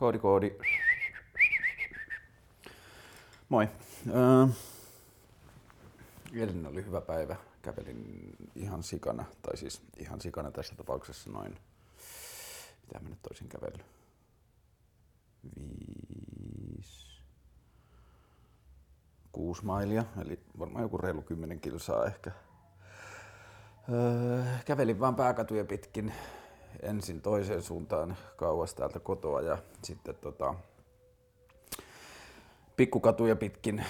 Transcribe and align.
Koodi, 0.00 0.18
koodi. 0.18 0.56
Moi. 3.48 3.68
Öö, 4.14 4.46
eilen 6.34 6.66
oli 6.66 6.84
hyvä 6.84 7.00
päivä. 7.00 7.36
Kävelin 7.62 8.30
ihan 8.54 8.82
sikana, 8.82 9.24
tai 9.42 9.56
siis 9.56 9.82
ihan 9.96 10.20
sikana 10.20 10.50
tässä 10.50 10.74
tapauksessa 10.74 11.30
noin, 11.30 11.58
mitä 12.82 12.98
mä 13.00 13.08
nyt 13.08 13.26
olisin 13.30 13.48
kävellyt, 13.48 13.86
viisi, 15.56 17.22
kuusi 19.32 19.64
mailia, 19.64 20.04
eli 20.20 20.40
varmaan 20.58 20.82
joku 20.82 20.98
reilu 20.98 21.22
kymmenen 21.22 21.60
kilsaa 21.60 22.06
ehkä. 22.06 22.30
Öö, 23.92 24.44
kävelin 24.64 25.00
vaan 25.00 25.16
pääkatuja 25.16 25.64
pitkin 25.64 26.12
ensin 26.82 27.20
toiseen 27.20 27.62
suuntaan 27.62 28.16
kauas 28.36 28.74
täältä 28.74 29.00
kotoa 29.00 29.40
ja 29.40 29.58
sitten 29.82 30.14
tota, 30.14 30.54
pikkukatuja 32.76 33.36
pitkin 33.36 33.84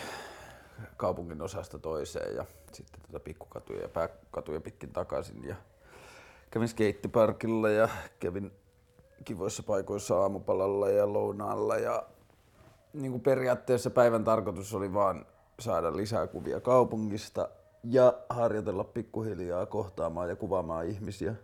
kaupungin 0.96 1.42
osasta 1.42 1.78
toiseen 1.78 2.36
ja 2.36 2.44
sitten 2.72 3.00
tota 3.00 3.20
pikkukatuja 3.20 3.82
ja 3.82 3.88
pääkatuja 3.88 4.60
pitkin 4.60 4.92
takaisin 4.92 5.44
ja 5.44 5.56
kävin 6.50 6.68
skeittiparkilla 6.68 7.70
ja 7.70 7.88
kävin 8.20 8.52
kivoissa 9.24 9.62
paikoissa 9.62 10.22
aamupalalla 10.22 10.88
ja 10.88 11.12
lounaalla 11.12 11.76
ja 11.76 12.06
niin 12.92 13.12
kuin 13.12 13.22
periaatteessa 13.22 13.90
päivän 13.90 14.24
tarkoitus 14.24 14.74
oli 14.74 14.94
vaan 14.94 15.26
saada 15.60 15.96
lisää 15.96 16.26
kuvia 16.26 16.60
kaupungista 16.60 17.48
ja 17.84 18.18
harjoitella 18.28 18.84
pikkuhiljaa 18.84 19.66
kohtaamaan 19.66 20.28
ja 20.28 20.36
kuvaamaan 20.36 20.86
ihmisiä. 20.86 21.34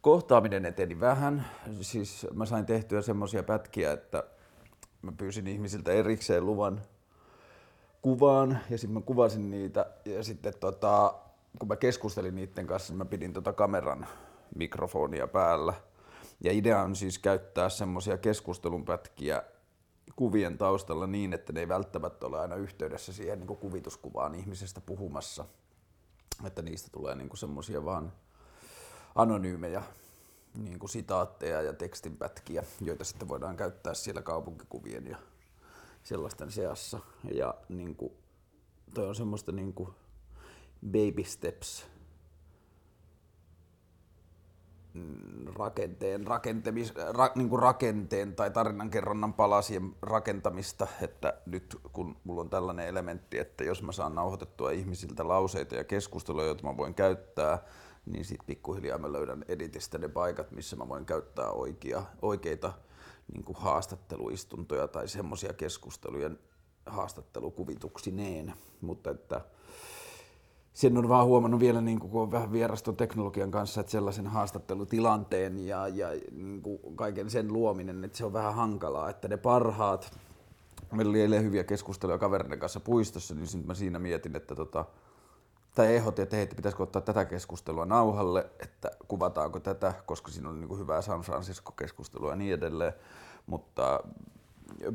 Kohtaaminen 0.00 0.66
eteni 0.66 1.00
vähän, 1.00 1.46
siis 1.80 2.26
mä 2.34 2.46
sain 2.46 2.66
tehtyä 2.66 3.02
semmoisia 3.02 3.42
pätkiä, 3.42 3.92
että 3.92 4.24
mä 5.02 5.12
pyysin 5.12 5.46
ihmisiltä 5.46 5.92
erikseen 5.92 6.46
luvan 6.46 6.80
kuvaan 8.02 8.58
ja 8.70 8.78
sitten 8.78 8.94
mä 8.94 9.00
kuvasin 9.00 9.50
niitä 9.50 9.86
ja 10.04 10.24
sitten 10.24 10.54
tota, 10.60 11.14
kun 11.58 11.68
mä 11.68 11.76
keskustelin 11.76 12.34
niiden 12.34 12.66
kanssa, 12.66 12.92
niin 12.92 12.98
mä 12.98 13.04
pidin 13.04 13.32
tota 13.32 13.52
kameran 13.52 14.06
mikrofonia 14.54 15.26
päällä. 15.26 15.74
Ja 16.44 16.52
idea 16.52 16.82
on 16.82 16.96
siis 16.96 17.18
käyttää 17.18 17.68
semmoisia 17.68 18.18
keskustelunpätkiä 18.18 19.42
kuvien 20.16 20.58
taustalla 20.58 21.06
niin, 21.06 21.32
että 21.32 21.52
ne 21.52 21.60
ei 21.60 21.68
välttämättä 21.68 22.26
ole 22.26 22.40
aina 22.40 22.56
yhteydessä 22.56 23.12
siihen 23.12 23.38
niin 23.38 23.46
kuin 23.46 23.58
kuvituskuvaan 23.58 24.34
ihmisestä 24.34 24.80
puhumassa. 24.80 25.44
Että 26.44 26.62
niistä 26.62 26.88
tulee 26.92 27.14
niin 27.14 27.36
semmoisia 27.36 27.84
vaan 27.84 28.12
anonyymejä 29.14 29.82
niin 30.54 30.78
kuin 30.78 30.90
sitaatteja 30.90 31.62
ja 31.62 31.72
tekstinpätkiä, 31.72 32.64
joita 32.80 33.04
sitten 33.04 33.28
voidaan 33.28 33.56
käyttää 33.56 33.94
siellä 33.94 34.22
kaupunkikuvien 34.22 35.06
ja 35.06 35.16
sellaisten 36.02 36.50
seassa. 36.50 37.00
Ja 37.32 37.54
niin 37.68 37.96
kuin, 37.96 38.12
toi 38.94 39.08
on 39.08 39.14
semmoista 39.14 39.52
niin 39.52 39.72
kuin 39.72 39.90
baby 40.86 41.24
steps 41.24 41.86
mm, 44.94 45.46
rakenteen, 45.58 46.26
rakentemis, 46.26 46.94
ra, 46.94 47.30
niin 47.34 47.48
kuin 47.48 47.62
rakenteen 47.62 48.36
tai 48.36 48.50
tarinankerronnan 48.50 49.34
palasien 49.34 49.96
rakentamista, 50.02 50.86
että 51.02 51.40
nyt 51.46 51.76
kun 51.92 52.16
mulla 52.24 52.40
on 52.40 52.50
tällainen 52.50 52.88
elementti, 52.88 53.38
että 53.38 53.64
jos 53.64 53.82
mä 53.82 53.92
saan 53.92 54.14
nauhoitettua 54.14 54.70
ihmisiltä 54.70 55.28
lauseita 55.28 55.74
ja 55.74 55.84
keskusteluja, 55.84 56.46
joita 56.46 56.66
mä 56.66 56.76
voin 56.76 56.94
käyttää, 56.94 57.58
niin 58.06 58.24
sitten 58.24 58.46
pikkuhiljaa 58.46 58.98
mä 58.98 59.12
löydän 59.12 59.44
editistä 59.48 59.98
ne 59.98 60.08
paikat, 60.08 60.50
missä 60.50 60.76
mä 60.76 60.88
voin 60.88 61.06
käyttää 61.06 61.50
oikea, 61.50 62.02
oikeita 62.22 62.72
niin 63.32 63.44
kuin 63.44 63.58
haastatteluistuntoja 63.58 64.88
tai 64.88 65.08
semmoisia 65.08 65.52
keskustelujen 65.52 66.38
haastattelukuvituksineen, 66.86 68.54
mutta 68.80 69.10
että 69.10 69.40
sen 70.72 70.98
on 70.98 71.08
vaan 71.08 71.26
huomannut 71.26 71.60
vielä, 71.60 71.80
niin 71.80 72.00
kun 72.00 72.22
on 72.22 72.32
vähän 72.32 72.52
vierastun 72.52 72.96
teknologian 72.96 73.50
kanssa, 73.50 73.80
että 73.80 73.90
sellaisen 73.90 74.26
haastattelutilanteen 74.26 75.66
ja, 75.66 75.88
ja 75.88 76.08
niin 76.32 76.62
kuin 76.62 76.96
kaiken 76.96 77.30
sen 77.30 77.52
luominen, 77.52 78.04
että 78.04 78.18
se 78.18 78.24
on 78.24 78.32
vähän 78.32 78.54
hankalaa, 78.54 79.10
että 79.10 79.28
ne 79.28 79.36
parhaat, 79.36 80.18
meillä 80.92 81.10
oli 81.10 81.20
eilen 81.20 81.42
hyviä 81.42 81.64
keskusteluja 81.64 82.18
kaverinen 82.18 82.58
kanssa 82.58 82.80
puistossa, 82.80 83.34
niin 83.34 83.66
mä 83.66 83.74
siinä 83.74 83.98
mietin, 83.98 84.36
että 84.36 84.54
tota, 84.54 84.84
tai 85.74 85.94
ehdotin, 85.94 86.22
että 86.22 86.36
hei, 86.36 86.46
pitäisikö 86.46 86.82
ottaa 86.82 87.02
tätä 87.02 87.24
keskustelua 87.24 87.86
nauhalle, 87.86 88.50
että 88.60 88.90
kuvataanko 89.08 89.60
tätä, 89.60 89.94
koska 90.06 90.30
siinä 90.30 90.48
on 90.48 90.60
niin 90.60 90.68
kuin 90.68 90.80
hyvää 90.80 91.02
San 91.02 91.20
Francisco-keskustelua 91.20 92.30
ja 92.30 92.36
niin 92.36 92.54
edelleen. 92.54 92.92
Mutta 93.46 94.00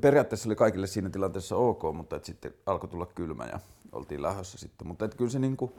periaatteessa 0.01 0.49
oli 0.49 0.55
kaikille 0.55 0.87
siinä 0.87 1.09
tilanteessa 1.09 1.55
ok, 1.55 1.83
mutta 1.93 2.15
että 2.15 2.25
sitten 2.25 2.53
alkoi 2.65 2.89
tulla 2.89 3.05
kylmä 3.05 3.45
ja 3.45 3.59
oltiin 3.91 4.21
lähdössä 4.21 4.57
sitten. 4.57 4.87
Mutta 4.87 5.05
että 5.05 5.17
kyllä 5.17 5.31
se, 5.31 5.39
niin 5.39 5.57
kuin, 5.57 5.71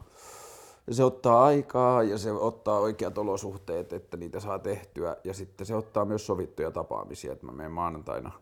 se 0.91 1.05
ottaa 1.05 1.45
aikaa 1.45 2.03
ja 2.03 2.19
se 2.19 2.33
ottaa 2.33 2.79
oikeat 2.79 3.19
olosuhteet, 3.19 3.93
että 3.93 4.17
niitä 4.17 4.41
saa 4.41 4.59
tehtyä. 4.59 5.17
Ja 5.25 5.35
sitten 5.35 5.67
se 5.67 5.75
ottaa 5.75 6.05
myös 6.05 6.27
sovittuja 6.27 6.71
tapaamisia, 6.71 7.33
että 7.33 7.47
mä 7.47 7.53
menen 7.53 7.73
maanantaina. 7.73 8.33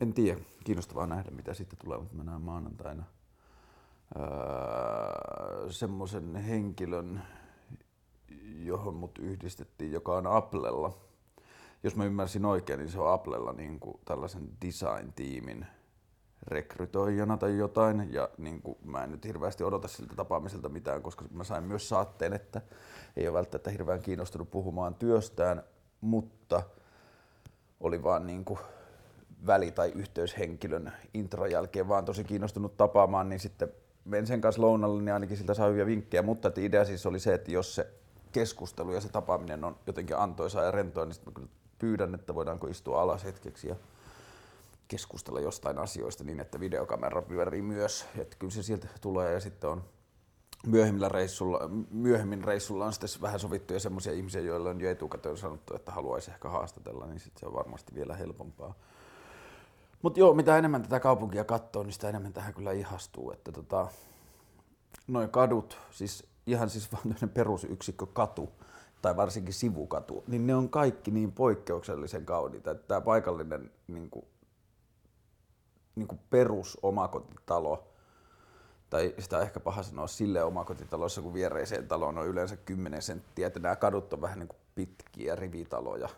En 0.00 0.14
tiedä, 0.14 0.40
kiinnostavaa 0.64 1.06
nähdä 1.06 1.30
mitä 1.30 1.54
sitten 1.54 1.78
tulee, 1.78 1.98
mutta 1.98 2.16
mä 2.16 2.24
näen 2.24 2.42
maanantaina– 2.42 3.04
Öö, 4.16 4.22
semmoisen 5.72 6.36
henkilön, 6.36 7.22
johon 8.58 8.94
mut 8.94 9.18
yhdistettiin, 9.18 9.92
joka 9.92 10.16
on 10.16 10.26
Applella. 10.26 10.98
Jos 11.82 11.96
mä 11.96 12.04
ymmärsin 12.04 12.44
oikein, 12.44 12.78
niin 12.78 12.90
se 12.90 13.00
on 13.00 13.12
Applella 13.12 13.52
niin 13.52 13.80
kuin 13.80 14.00
tällaisen 14.04 14.48
design-tiimin 14.66 15.66
rekrytoijana 16.46 17.36
tai 17.36 17.58
jotain. 17.58 18.12
Ja 18.12 18.28
niin 18.38 18.62
kuin, 18.62 18.78
mä 18.84 19.04
en 19.04 19.10
nyt 19.10 19.24
hirveästi 19.24 19.64
odota 19.64 19.88
siltä 19.88 20.14
tapaamiselta 20.14 20.68
mitään, 20.68 21.02
koska 21.02 21.24
mä 21.30 21.44
sain 21.44 21.64
myös 21.64 21.88
saatteen, 21.88 22.32
että 22.32 22.62
ei 23.16 23.28
ole 23.28 23.36
välttämättä 23.36 23.70
hirveän 23.70 24.02
kiinnostunut 24.02 24.50
puhumaan 24.50 24.94
työstään, 24.94 25.62
mutta 26.00 26.62
oli 27.80 28.02
vaan 28.02 28.26
niin 28.26 28.44
kuin 28.44 28.58
väli- 29.46 29.72
tai 29.72 29.92
yhteyshenkilön 29.94 30.92
intron 31.14 31.50
jälkeen 31.50 31.88
vaan 31.88 32.04
tosi 32.04 32.24
kiinnostunut 32.24 32.76
tapaamaan, 32.76 33.28
niin 33.28 33.40
sitten 33.40 33.72
menen 34.04 34.26
sen 34.26 34.40
kanssa 34.40 34.62
lounalle, 34.62 35.02
niin 35.02 35.12
ainakin 35.12 35.36
siltä 35.36 35.54
saa 35.54 35.68
hyviä 35.68 35.86
vinkkejä, 35.86 36.22
mutta 36.22 36.48
että 36.48 36.60
idea 36.60 36.84
siis 36.84 37.06
oli 37.06 37.20
se, 37.20 37.34
että 37.34 37.50
jos 37.50 37.74
se 37.74 37.86
keskustelu 38.32 38.92
ja 38.92 39.00
se 39.00 39.08
tapaaminen 39.08 39.64
on 39.64 39.76
jotenkin 39.86 40.16
antoisaa 40.16 40.64
ja 40.64 40.70
rentoa, 40.70 41.04
niin 41.04 41.14
sitten 41.14 41.48
pyydän, 41.78 42.14
että 42.14 42.34
voidaanko 42.34 42.66
istua 42.66 43.02
alas 43.02 43.24
hetkeksi 43.24 43.68
ja 43.68 43.76
keskustella 44.88 45.40
jostain 45.40 45.78
asioista 45.78 46.24
niin, 46.24 46.40
että 46.40 46.60
videokamera 46.60 47.22
pyörii 47.22 47.62
myös. 47.62 48.06
Että 48.18 48.36
kyllä 48.38 48.52
se 48.52 48.62
sieltä 48.62 48.88
tulee 49.00 49.32
ja 49.32 49.40
sitten 49.40 49.70
on 49.70 49.84
myöhemmillä 50.66 51.08
reissulla, 51.08 51.60
myöhemmin 51.90 52.44
reissulla 52.44 52.86
on 52.86 52.92
sitten 52.92 53.22
vähän 53.22 53.40
sovittuja 53.40 53.80
semmoisia 53.80 54.12
ihmisiä, 54.12 54.40
joilla 54.40 54.70
on 54.70 54.80
jo 54.80 54.90
etukäteen 54.90 55.36
sanottu, 55.36 55.76
että 55.76 55.92
haluaisi 55.92 56.30
ehkä 56.30 56.48
haastatella, 56.48 57.06
niin 57.06 57.20
sitten 57.20 57.40
se 57.40 57.46
on 57.46 57.54
varmasti 57.54 57.94
vielä 57.94 58.16
helpompaa. 58.16 58.74
Mutta 60.02 60.20
joo, 60.20 60.34
mitä 60.34 60.58
enemmän 60.58 60.82
tätä 60.82 61.00
kaupunkia 61.00 61.44
katsoo, 61.44 61.82
niin 61.82 61.92
sitä 61.92 62.08
enemmän 62.08 62.32
tähän 62.32 62.54
kyllä 62.54 62.72
ihastuu. 62.72 63.32
Että 63.32 63.52
tota, 63.52 63.88
noin 65.08 65.30
kadut, 65.30 65.78
siis 65.90 66.26
ihan 66.46 66.70
siis 66.70 66.92
vaan 66.92 67.30
perusyksikkö 67.34 68.06
katu, 68.06 68.48
tai 69.02 69.16
varsinkin 69.16 69.54
sivukatu, 69.54 70.24
niin 70.26 70.46
ne 70.46 70.54
on 70.54 70.68
kaikki 70.68 71.10
niin 71.10 71.32
poikkeuksellisen 71.32 72.26
kauniita, 72.26 72.70
että 72.70 72.88
tämä 72.88 73.00
paikallinen 73.00 73.70
niin 73.88 74.10
kuin, 74.10 74.24
niin 75.94 76.08
kuin 76.08 76.20
perusomakotitalo, 76.30 77.88
tai 78.90 79.14
sitä 79.18 79.40
ehkä 79.40 79.60
paha 79.60 79.82
sanoa 79.82 80.06
sille 80.06 80.44
omakotitalossa, 80.44 81.22
kun 81.22 81.34
viereiseen 81.34 81.88
taloon 81.88 82.18
on 82.18 82.26
yleensä 82.26 82.56
10 82.56 83.02
senttiä, 83.02 83.46
että 83.46 83.60
nämä 83.60 83.76
kadut 83.76 84.12
on 84.12 84.20
vähän 84.20 84.38
niin 84.38 84.48
kuin 84.48 84.60
pitkiä 84.74 85.36
rivitaloja, 85.36 86.08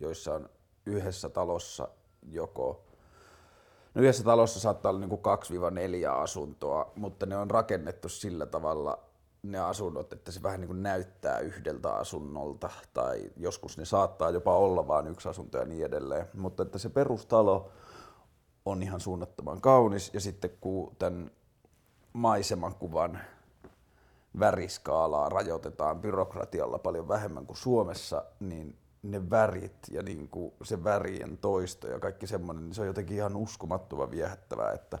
joissa 0.00 0.34
on 0.34 0.50
yhdessä 0.86 1.28
talossa 1.28 1.88
joko 2.22 2.84
No 3.94 4.02
yhdessä 4.02 4.24
talossa 4.24 4.60
saattaa 4.60 4.90
olla 4.90 5.00
niin 5.00 5.10
2-4 6.10 6.22
asuntoa, 6.22 6.92
mutta 6.96 7.26
ne 7.26 7.36
on 7.36 7.50
rakennettu 7.50 8.08
sillä 8.08 8.46
tavalla 8.46 8.98
ne 9.42 9.58
asunnot, 9.58 10.12
että 10.12 10.32
se 10.32 10.42
vähän 10.42 10.60
niin 10.60 10.68
kuin 10.68 10.82
näyttää 10.82 11.38
yhdeltä 11.38 11.94
asunnolta 11.94 12.70
tai 12.94 13.30
joskus 13.36 13.78
ne 13.78 13.84
saattaa 13.84 14.30
jopa 14.30 14.56
olla 14.56 14.88
vain 14.88 15.06
yksi 15.06 15.28
asunto 15.28 15.58
ja 15.58 15.64
niin 15.64 15.86
edelleen. 15.86 16.26
Mutta 16.34 16.62
että 16.62 16.78
se 16.78 16.88
perustalo 16.88 17.70
on 18.66 18.82
ihan 18.82 19.00
suunnattoman 19.00 19.60
kaunis 19.60 20.10
ja 20.14 20.20
sitten 20.20 20.50
kun 20.60 20.96
tämän 20.98 21.30
maisemankuvan 22.12 23.20
väriskaalaa 24.38 25.28
rajoitetaan 25.28 26.00
byrokratialla 26.00 26.78
paljon 26.78 27.08
vähemmän 27.08 27.46
kuin 27.46 27.56
Suomessa, 27.56 28.24
niin 28.40 28.78
ne 29.02 29.30
värit 29.30 29.76
ja 29.90 30.02
niin 30.02 30.28
kuin 30.28 30.52
se 30.62 30.84
värien 30.84 31.38
toisto 31.38 31.88
ja 31.88 31.98
kaikki 31.98 32.26
semmoinen, 32.26 32.64
niin 32.64 32.74
se 32.74 32.80
on 32.80 32.86
jotenkin 32.86 33.16
ihan 33.16 33.36
uskomattoman 33.36 34.10
viehättävää, 34.10 34.72
että 34.72 34.98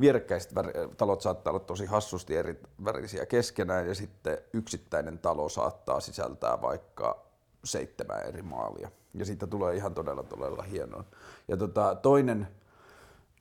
vierekkäiset 0.00 0.52
talot 0.96 1.20
saattaa 1.20 1.50
olla 1.50 1.64
tosi 1.64 1.86
hassusti 1.86 2.36
eri 2.36 2.60
värisiä 2.84 3.26
keskenään 3.26 3.88
ja 3.88 3.94
sitten 3.94 4.38
yksittäinen 4.52 5.18
talo 5.18 5.48
saattaa 5.48 6.00
sisältää 6.00 6.62
vaikka 6.62 7.26
seitsemän 7.64 8.22
eri 8.22 8.42
maalia. 8.42 8.90
Ja 9.14 9.24
siitä 9.24 9.46
tulee 9.46 9.76
ihan 9.76 9.94
todella 9.94 10.22
todella 10.22 10.62
hienoa. 10.62 11.04
Ja 11.48 11.56
tota, 11.56 11.94
toinen 11.94 12.48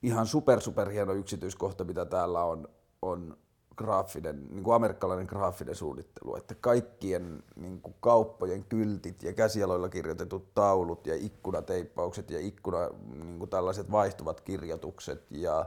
ihan 0.04 0.28
super 0.28 0.62
super 0.62 0.90
hieno 0.90 1.14
yksityiskohta, 1.14 1.84
mitä 1.84 2.06
täällä 2.06 2.44
on, 2.44 2.70
on 3.02 3.38
graafinen, 3.80 4.48
niin 4.50 4.64
kuin 4.64 4.76
amerikkalainen 4.76 5.26
graafinen 5.26 5.76
suunnittelu, 5.76 6.36
että 6.36 6.56
kaikkien 6.56 7.44
niin 7.56 7.81
kuin 7.81 7.96
kauppojen 8.00 8.64
kyltit 8.64 9.24
ja 9.24 9.34
käsialoilla 9.34 9.90
kirjoitetut 9.90 10.54
taulut 10.54 11.08
ja 11.08 11.16
ikkunateippaukset 11.16 12.31
ja 12.31 12.40
ikkuna, 12.40 12.90
niin 13.24 13.40
kuin 13.40 13.50
tällaiset 13.50 13.92
vaihtuvat 13.92 14.42
kirjoitukset 14.42 15.24
ja 15.31 15.66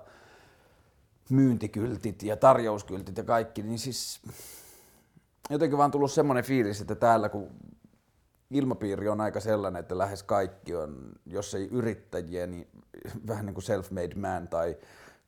myyntikyltit 1.31 2.23
ja 2.23 2.37
tarjouskyltit 2.37 3.17
ja 3.17 3.25
kaikki, 3.25 3.62
niin 3.62 3.79
siis 3.79 4.20
jotenkin 5.50 5.79
vaan 5.79 5.91
tullut 5.91 6.12
semmoinen 6.12 6.44
fiilis, 6.44 6.81
että 6.81 6.94
täällä 6.94 7.29
kun 7.29 7.49
ilmapiiri 8.50 9.09
on 9.09 9.20
aika 9.20 9.41
sellainen, 9.41 9.81
että 9.81 9.99
lähes 9.99 10.23
kaikki 10.23 10.75
on, 10.75 11.12
jos 11.26 11.55
ei 11.55 11.69
yrittäjiä, 11.70 12.47
niin 12.47 12.69
vähän 13.29 13.47
niin 13.47 13.55
kuin 13.55 13.64
self-made 13.64 14.19
man 14.19 14.49
tai 14.49 14.76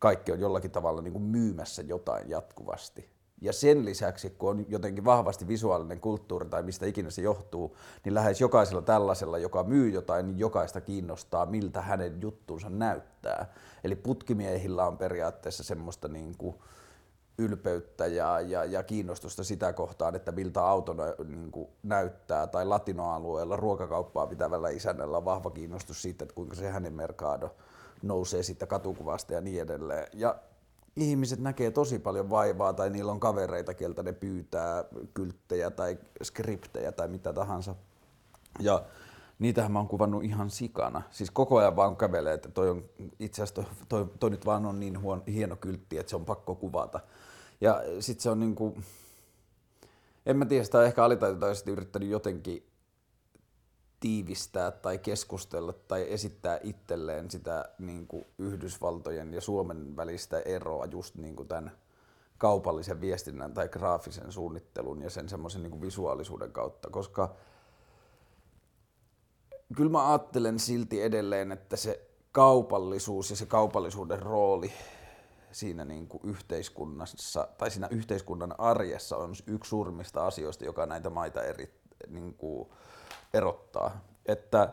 kaikki 0.05 0.33
on 0.33 0.41
jollakin 0.41 0.71
tavalla 0.71 1.03
niin 1.03 1.13
kuin 1.13 1.23
myymässä 1.23 1.83
jotain 1.83 2.31
jatkuvasti. 2.31 3.09
Ja 3.41 3.53
sen 3.53 3.85
lisäksi, 3.85 4.31
kun 4.31 4.51
on 4.51 4.67
jotenkin 4.69 5.05
vahvasti 5.05 5.49
visuaalinen 5.49 6.01
kulttuuri 6.01 6.49
tai 6.49 6.63
mistä 6.63 6.87
ikinä 6.87 7.11
se 7.11 7.23
johtuu, 7.23 7.77
niin 8.05 8.15
lähes 8.15 8.41
jokaisella 8.41 8.83
tällaisella, 8.83 9.39
joka 9.39 9.63
myy 9.63 9.91
jotain, 9.91 10.27
niin 10.27 10.39
jokaista 10.39 10.81
kiinnostaa, 10.81 11.47
miltä 11.47 11.81
hänen 11.81 12.21
juttuunsa 12.21 12.71
näyttää. 12.71 13.53
Eli 13.85 13.97
putkimiehillä 13.97 14.87
on 14.87 14.99
periaatteessa 14.99 15.65
semmoista 15.65 16.09
niin 16.09 16.35
kuin 16.39 16.57
ylpeyttä 17.39 18.07
ja, 18.07 18.41
ja, 18.41 18.65
ja 18.65 18.83
kiinnostusta 18.83 19.45
sitä 19.45 19.73
kohtaan, 19.73 20.15
että 20.15 20.33
miltä 20.33 20.67
auto 20.67 20.97
niin 21.29 21.51
kuin 21.51 21.69
näyttää, 21.83 22.47
tai 22.47 22.67
latinoalueella 22.67 23.57
ruokakauppaa 23.57 24.27
pitävällä 24.27 24.69
isännällä 24.69 25.17
on 25.17 25.25
vahva 25.25 25.51
kiinnostus 25.51 26.03
siitä, 26.03 26.25
että 26.25 26.35
kuinka 26.35 26.57
se 26.57 26.71
hänen 26.71 26.93
merkado 26.93 27.51
nousee 28.05 28.43
siitä 28.43 28.67
katukuvasta 28.67 29.33
ja 29.33 29.41
niin 29.41 29.63
edelleen. 29.63 30.07
Ja 30.13 30.37
ihmiset 30.97 31.41
näkee 31.41 31.71
tosi 31.71 31.99
paljon 31.99 32.31
vaivaa 32.31 32.73
tai 32.73 32.91
niillä 32.91 33.13
on 33.13 33.21
kavereita, 33.21 33.75
keltä 33.75 34.03
ne 34.03 34.13
pyytää 34.13 34.85
kylttejä 35.15 35.71
tai 35.71 35.99
skriptejä 36.23 36.93
tai 36.93 37.09
mitä 37.09 37.33
tahansa. 37.33 37.75
Ja 38.61 38.83
niitähän 39.39 39.73
mä 39.73 39.79
oon 39.79 39.89
kuvannut 39.89 40.25
ihan 40.25 40.51
sikana. 40.51 41.03
Siis 41.11 41.31
koko 41.31 41.59
ajan 41.59 41.77
vaan 41.77 41.97
kävelee, 41.97 42.35
että 42.35 42.49
toi 42.49 42.71
on 42.71 42.85
itse 43.19 43.43
asiassa 43.43 43.55
toi, 43.55 43.65
toi, 43.89 44.09
toi 44.21 44.31
nyt 44.31 44.47
vaan 44.47 44.67
on 44.67 44.81
niin 44.81 45.01
huono, 45.01 45.23
hieno 45.27 45.57
kyltti, 45.57 45.99
että 45.99 46.11
se 46.11 46.17
on 46.17 46.25
pakko 46.25 46.55
kuvata. 46.55 47.01
Ja 47.61 47.83
sit 48.01 48.21
se 48.21 48.31
on 48.31 48.41
niinku, 48.41 48.77
en 50.27 50.37
mä 50.37 50.47
tiedä, 50.47 50.65
sitä 50.65 50.79
on 50.79 50.85
ehkä 50.85 51.05
alitaitoisesti 51.05 51.71
yrittänyt 51.71 52.09
jotenkin 52.09 52.67
tiivistää 54.05 54.71
tai 54.71 54.99
keskustella 54.99 55.73
tai 55.73 56.13
esittää 56.13 56.61
itselleen 56.63 57.31
sitä 57.31 57.69
niin 57.79 58.07
kuin 58.07 58.27
Yhdysvaltojen 58.39 59.35
ja 59.35 59.41
Suomen 59.41 59.97
välistä 59.97 60.41
eroa 60.41 60.85
just 60.85 61.15
niin 61.15 61.37
kuin 61.37 61.49
tämän 61.49 61.73
kaupallisen 62.39 63.01
viestinnän 63.01 63.55
tai 63.55 63.69
graafisen 63.69 64.33
suunnittelun 64.33 65.03
ja 65.03 65.11
sen 65.11 65.29
semmoisen 65.29 65.63
niin 65.63 65.81
visuaalisuuden 65.81 66.53
kautta, 66.53 66.91
koska 66.91 67.35
kyllä 69.77 69.91
mä 69.91 70.09
ajattelen 70.09 70.59
silti 70.59 71.03
edelleen, 71.03 71.53
että 71.53 71.77
se 71.77 72.11
kaupallisuus 72.33 73.31
ja 73.31 73.37
se 73.37 73.47
kaupallisuuden 73.47 74.23
rooli 74.23 74.73
siinä 75.53 75.85
niin 75.85 76.09
kuin 76.09 76.21
yhteiskunnassa 76.25 77.49
tai 77.59 77.71
siinä 77.71 77.89
yhteiskunnan 77.91 78.55
arjessa 78.59 79.17
on 79.17 79.35
yksi 79.47 79.69
suurimmista 79.69 80.27
asioista, 80.27 80.65
joka 80.65 80.87
näitä 80.87 81.11
maita 81.11 81.43
eri, 81.43 81.81
niin 82.09 82.35
kuin 82.35 82.69
erottaa. 83.35 84.01
Että 84.27 84.73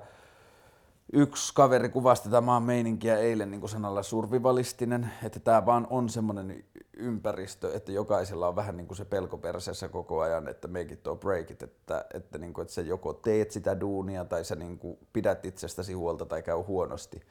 yksi 1.14 1.54
kaveri 1.56 1.90
kuvasi 1.90 2.24
tätä 2.24 2.42
maan 2.42 2.64
meininkiä 2.64 3.18
eilen 3.18 3.52
niin 3.52 3.62
kuin 3.62 3.70
sanalla 3.70 4.04
survivalistinen, 4.04 5.12
että 5.24 5.40
tämä 5.40 5.66
vaan 5.66 5.88
on 5.90 6.10
semmoinen 6.10 6.64
ympäristö, 6.94 7.76
että 7.76 7.92
jokaisella 7.92 8.48
on 8.48 8.56
vähän 8.56 8.78
niin 8.78 8.88
kuin 8.88 8.98
se 8.98 9.06
pelko 9.06 9.38
perseessä 9.38 9.90
koko 9.90 10.22
ajan, 10.22 10.48
että 10.48 10.68
make 10.68 10.94
it 10.94 11.08
or 11.08 11.18
break 11.18 11.52
it, 11.52 11.64
että, 11.64 12.06
että, 12.14 12.38
niin 12.38 12.54
kuin, 12.54 12.64
että 12.64 12.74
sä 12.74 12.82
joko 12.82 13.14
teet 13.14 13.52
sitä 13.52 13.80
duunia 13.80 14.26
tai 14.26 14.46
sä 14.46 14.56
niin 14.56 14.78
kuin 14.78 14.98
pidät 15.14 15.46
itsestäsi 15.46 15.94
huolta 15.94 16.26
tai 16.26 16.44
käy 16.44 16.58
huonosti. 16.58 17.22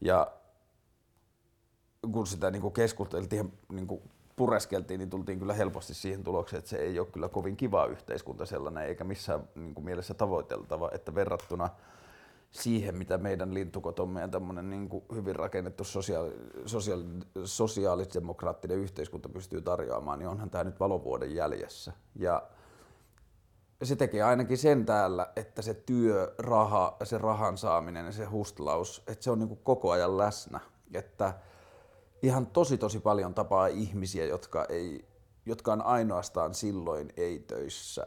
Ja 0.00 0.32
kun 2.12 2.26
sitä 2.26 2.50
niin 2.50 2.62
kuin 2.62 2.74
keskusteltiin, 2.74 3.52
niin 3.72 3.86
kuin 3.86 4.02
pureskeltiin, 4.36 4.98
niin 4.98 5.10
tultiin 5.10 5.38
kyllä 5.38 5.54
helposti 5.54 5.94
siihen 5.94 6.22
tulokseen, 6.22 6.58
että 6.58 6.70
se 6.70 6.76
ei 6.76 6.98
ole 6.98 7.06
kyllä 7.06 7.28
kovin 7.28 7.56
kiva 7.56 7.86
yhteiskunta 7.86 8.46
sellainen, 8.46 8.84
eikä 8.84 9.04
missään 9.04 9.48
niin 9.54 9.74
kuin 9.74 9.84
mielessä 9.84 10.14
tavoiteltava, 10.14 10.90
että 10.92 11.14
verrattuna 11.14 11.68
siihen, 12.50 12.96
mitä 12.96 13.18
meidän 13.18 13.54
lintukotomme 13.54 14.20
ja 14.20 14.28
tämmöinen 14.28 14.70
niin 14.70 14.88
kuin 14.88 15.04
hyvin 15.14 15.36
rakennettu 15.36 15.84
sosiaali, 15.84 16.32
sosiaali, 16.66 17.04
sosiaalidemokraattinen 17.44 18.78
yhteiskunta 18.78 19.28
pystyy 19.28 19.60
tarjoamaan, 19.60 20.18
niin 20.18 20.28
onhan 20.28 20.50
tämä 20.50 20.64
nyt 20.64 20.80
valovuoden 20.80 21.34
jäljessä. 21.34 21.92
Ja 22.14 22.42
se 23.82 23.96
tekee 23.96 24.22
ainakin 24.22 24.58
sen 24.58 24.86
täällä, 24.86 25.32
että 25.36 25.62
se 25.62 25.74
työ, 25.74 26.34
raha, 26.38 26.96
se 27.04 27.18
rahan 27.18 27.58
saaminen 27.58 28.06
ja 28.06 28.12
se 28.12 28.24
hustlaus, 28.24 29.02
että 29.06 29.24
se 29.24 29.30
on 29.30 29.38
niin 29.38 29.48
kuin 29.48 29.60
koko 29.62 29.90
ajan 29.90 30.18
läsnä. 30.18 30.60
Että 30.94 31.34
ihan 32.22 32.46
tosi 32.46 32.78
tosi 32.78 33.00
paljon 33.00 33.34
tapaa 33.34 33.66
ihmisiä, 33.66 34.26
jotka, 34.26 34.64
ei, 34.68 35.08
jotka 35.46 35.72
on 35.72 35.82
ainoastaan 35.82 36.54
silloin 36.54 37.12
ei-töissä, 37.16 38.06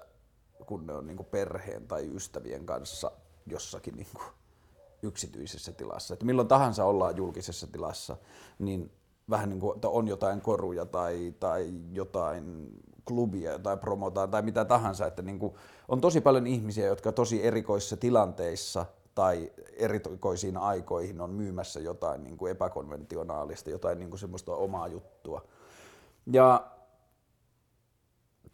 kun 0.65 0.88
ne 0.88 0.94
on 0.94 1.07
niin 1.07 1.17
kuin 1.17 1.27
perheen 1.27 1.88
tai 1.88 2.09
ystävien 2.15 2.65
kanssa 2.65 3.12
jossakin 3.47 3.95
niin 3.95 4.07
kuin 4.13 4.25
yksityisessä 5.03 5.71
tilassa. 5.71 6.13
Että 6.13 6.25
milloin 6.25 6.47
tahansa 6.47 6.85
ollaan 6.85 7.17
julkisessa 7.17 7.67
tilassa, 7.67 8.17
niin 8.59 8.91
vähän 9.29 9.50
niin 9.50 9.59
kuin, 9.59 9.75
että 9.75 9.89
on 9.89 10.07
jotain 10.07 10.41
koruja 10.41 10.85
tai, 10.85 11.33
tai 11.39 11.73
jotain 11.91 12.69
klubia 13.06 13.59
tai 13.59 13.77
promotaan 13.77 14.31
tai 14.31 14.41
mitä 14.41 14.65
tahansa. 14.65 15.07
Että 15.07 15.21
niin 15.21 15.39
kuin, 15.39 15.53
on 15.88 16.01
tosi 16.01 16.21
paljon 16.21 16.47
ihmisiä, 16.47 16.85
jotka 16.85 17.12
tosi 17.12 17.45
erikoisissa 17.45 17.97
tilanteissa 17.97 18.85
tai 19.15 19.51
erikoisiin 19.73 20.57
aikoihin 20.57 21.21
on 21.21 21.29
myymässä 21.29 21.79
jotain 21.79 22.23
niin 22.23 22.38
kuin 22.38 22.51
epäkonventionaalista, 22.51 23.69
jotain 23.69 24.00
niin 24.00 24.09
kuin 24.09 24.19
semmoista 24.19 24.56
omaa 24.56 24.88
juttua. 24.88 25.41
Ja 26.31 26.71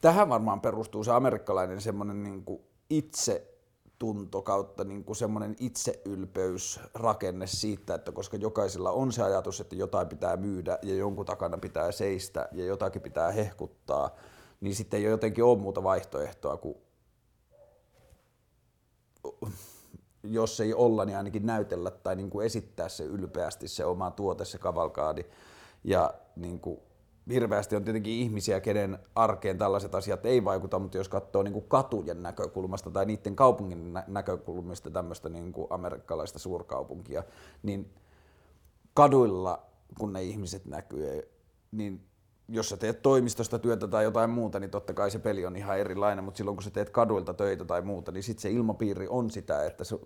tähän 0.01 0.29
varmaan 0.29 0.61
perustuu 0.61 1.03
se 1.03 1.11
amerikkalainen 1.11 1.81
semmoinen 1.81 2.23
niin 2.23 2.43
kuin 2.43 2.61
itsetunto 2.89 4.41
kautta 4.41 4.83
niin 4.83 5.03
kuin 5.03 5.15
semmoinen 5.15 5.55
itseylpeysrakenne 5.59 7.47
siitä, 7.47 7.95
että 7.95 8.11
koska 8.11 8.37
jokaisella 8.37 8.91
on 8.91 9.11
se 9.11 9.23
ajatus, 9.23 9.61
että 9.61 9.75
jotain 9.75 10.07
pitää 10.07 10.37
myydä 10.37 10.79
ja 10.81 10.95
jonkun 10.95 11.25
takana 11.25 11.57
pitää 11.57 11.91
seistä 11.91 12.47
ja 12.51 12.65
jotakin 12.65 13.01
pitää 13.01 13.31
hehkuttaa, 13.31 14.15
niin 14.61 14.75
sitten 14.75 14.97
ei 14.97 15.03
jotenkin 15.03 15.43
ole 15.43 15.57
muuta 15.57 15.83
vaihtoehtoa 15.83 16.57
kuin 16.57 16.77
jos 20.23 20.59
ei 20.59 20.73
olla, 20.73 21.05
niin 21.05 21.17
ainakin 21.17 21.45
näytellä 21.45 21.91
tai 21.91 22.15
niin 22.15 22.29
kuin 22.29 22.45
esittää 22.45 22.89
se 22.89 23.03
ylpeästi, 23.03 23.67
se 23.67 23.85
oma 23.85 24.11
tuote, 24.11 24.45
se 24.45 24.57
kavalkaadi. 24.57 25.25
Ja 25.83 26.13
niin 26.35 26.59
kuin, 26.59 26.79
hirveästi 27.29 27.75
on 27.75 27.83
tietenkin 27.83 28.13
ihmisiä, 28.13 28.59
kenen 28.59 28.99
arkeen 29.15 29.57
tällaiset 29.57 29.95
asiat 29.95 30.25
ei 30.25 30.43
vaikuta, 30.43 30.79
mutta 30.79 30.97
jos 30.97 31.09
katsoo 31.09 31.43
niin 31.43 31.53
kuin 31.53 31.65
katujen 31.67 32.23
näkökulmasta 32.23 32.91
tai 32.91 33.05
niiden 33.05 33.35
kaupungin 33.35 33.93
näkökulmista 34.07 34.89
tämmöistä 34.91 35.29
niin 35.29 35.53
kuin 35.53 35.67
amerikkalaista 35.69 36.39
suurkaupunkia, 36.39 37.23
niin 37.63 37.93
kaduilla, 38.93 39.65
kun 39.99 40.13
ne 40.13 40.23
ihmiset 40.23 40.65
näkyy, 40.65 41.21
niin 41.71 42.10
jos 42.51 42.69
sä 42.69 42.77
teet 42.77 43.01
toimistosta 43.01 43.59
työtä 43.59 43.87
tai 43.87 44.03
jotain 44.03 44.29
muuta, 44.29 44.59
niin 44.59 44.69
totta 44.69 44.93
kai 44.93 45.11
se 45.11 45.19
peli 45.19 45.45
on 45.45 45.55
ihan 45.55 45.79
erilainen, 45.79 46.23
mutta 46.23 46.37
silloin 46.37 46.57
kun 46.57 46.63
sä 46.63 46.69
teet 46.69 46.89
kaduilta 46.89 47.33
töitä 47.33 47.65
tai 47.65 47.81
muuta, 47.81 48.11
niin 48.11 48.23
sitten 48.23 48.41
se 48.41 48.51
ilmapiiri 48.51 49.07
on 49.07 49.31
sitä, 49.31 49.65
että 49.65 49.83
se 49.83 49.99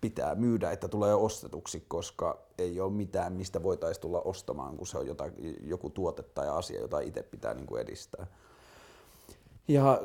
pitää 0.00 0.34
myydä, 0.34 0.70
että 0.70 0.88
tulee 0.88 1.14
ostetuksi, 1.14 1.84
koska 1.88 2.46
ei 2.58 2.80
ole 2.80 2.92
mitään, 2.92 3.32
mistä 3.32 3.62
voitaisiin 3.62 4.02
tulla 4.02 4.20
ostamaan, 4.20 4.76
kun 4.76 4.86
se 4.86 4.98
on 4.98 5.06
jotain, 5.06 5.32
joku 5.60 5.90
tuote 5.90 6.22
tai 6.22 6.48
asia, 6.48 6.80
jota 6.80 7.00
itse 7.00 7.22
pitää 7.22 7.54
niin 7.54 7.66
kuin 7.66 7.80
edistää. 7.80 8.26
Ja 9.68 10.00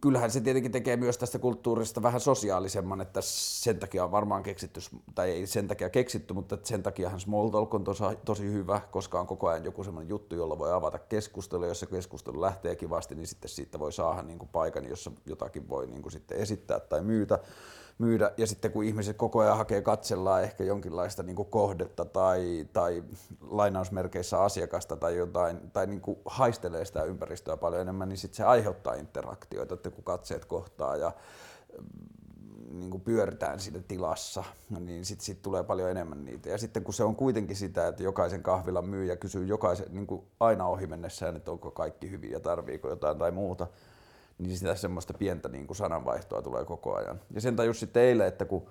kyllähän 0.00 0.30
se 0.30 0.40
tietenkin 0.40 0.72
tekee 0.72 0.96
myös 0.96 1.18
tästä 1.18 1.38
kulttuurista 1.38 2.02
vähän 2.02 2.20
sosiaalisemman, 2.20 3.00
että 3.00 3.20
sen 3.22 3.78
takia 3.78 4.04
on 4.04 4.10
varmaan 4.10 4.42
keksitty, 4.42 4.80
tai 5.14 5.30
ei 5.30 5.46
sen 5.46 5.68
takia 5.68 5.90
keksitty, 5.90 6.34
mutta 6.34 6.58
sen 6.62 6.82
takiahan 6.82 7.20
small 7.20 7.48
talk 7.48 7.74
on 7.74 7.84
tosi, 7.84 8.04
tosi 8.24 8.52
hyvä, 8.52 8.80
koska 8.90 9.20
on 9.20 9.26
koko 9.26 9.48
ajan 9.48 9.64
joku 9.64 9.84
semmoinen 9.84 10.08
juttu, 10.08 10.34
jolla 10.34 10.58
voi 10.58 10.72
avata 10.72 10.98
keskustelua, 10.98 11.66
jos 11.66 11.80
se 11.80 11.86
keskustelu 11.86 12.40
lähtee 12.40 12.76
kivasti, 12.76 13.14
niin 13.14 13.26
sitten 13.26 13.48
siitä 13.48 13.78
voi 13.78 13.92
saada 13.92 14.22
niin 14.22 14.38
kuin 14.38 14.48
paikan, 14.48 14.88
jossa 14.88 15.10
jotakin 15.26 15.68
voi 15.68 15.86
niin 15.86 16.02
kuin 16.02 16.12
sitten 16.12 16.38
esittää 16.38 16.80
tai 16.80 17.02
myytä 17.02 17.38
myydä. 17.98 18.32
Ja 18.36 18.46
sitten 18.46 18.72
kun 18.72 18.84
ihmiset 18.84 19.16
koko 19.16 19.40
ajan 19.40 19.56
hakee 19.56 19.82
katsellaan 19.82 20.42
ehkä 20.42 20.64
jonkinlaista 20.64 21.22
niin 21.22 21.36
kuin 21.36 21.50
kohdetta 21.50 22.04
tai, 22.04 22.66
tai 22.72 23.04
lainausmerkeissä 23.40 24.42
asiakasta 24.42 24.96
tai 24.96 25.16
jotain, 25.16 25.70
tai 25.70 25.86
niin 25.86 26.00
kuin 26.00 26.18
haistelee 26.24 26.84
sitä 26.84 27.02
ympäristöä 27.02 27.56
paljon 27.56 27.82
enemmän, 27.82 28.08
niin 28.08 28.18
sitten 28.18 28.36
se 28.36 28.44
aiheuttaa 28.44 28.94
interaktioita, 28.94 29.74
että 29.74 29.90
kun 29.90 30.04
katseet 30.04 30.44
kohtaa 30.44 30.96
ja 30.96 31.12
mm, 31.78 32.78
niin 32.78 32.90
kuin 32.90 33.00
pyöritään 33.00 33.60
siinä 33.60 33.80
tilassa, 33.88 34.44
niin 34.80 35.04
sitten 35.04 35.24
sit 35.24 35.42
tulee 35.42 35.64
paljon 35.64 35.90
enemmän 35.90 36.24
niitä. 36.24 36.48
Ja 36.48 36.58
sitten 36.58 36.84
kun 36.84 36.94
se 36.94 37.04
on 37.04 37.16
kuitenkin 37.16 37.56
sitä, 37.56 37.88
että 37.88 38.02
jokaisen 38.02 38.42
kahvilan 38.42 38.88
myyjä 38.88 39.16
kysyy 39.16 39.44
jokaisen, 39.44 39.86
niin 39.90 40.06
kuin 40.06 40.22
aina 40.40 40.66
ohi 40.66 40.86
mennessään, 40.86 41.36
että 41.36 41.50
onko 41.50 41.70
kaikki 41.70 42.10
hyvin 42.10 42.30
ja 42.30 42.40
tarviiko 42.40 42.88
jotain 42.88 43.18
tai 43.18 43.30
muuta, 43.30 43.66
niin 44.38 44.56
sitä 44.56 44.74
semmoista 44.74 45.14
pientä 45.14 45.48
niin 45.48 45.66
kuin 45.66 45.76
sananvaihtoa 45.76 46.42
tulee 46.42 46.64
koko 46.64 46.94
ajan. 46.94 47.20
Ja 47.34 47.40
sen 47.40 47.56
tajus 47.56 47.80
sitten 47.80 48.02
eilen, 48.02 48.26
että 48.26 48.44
kun 48.44 48.66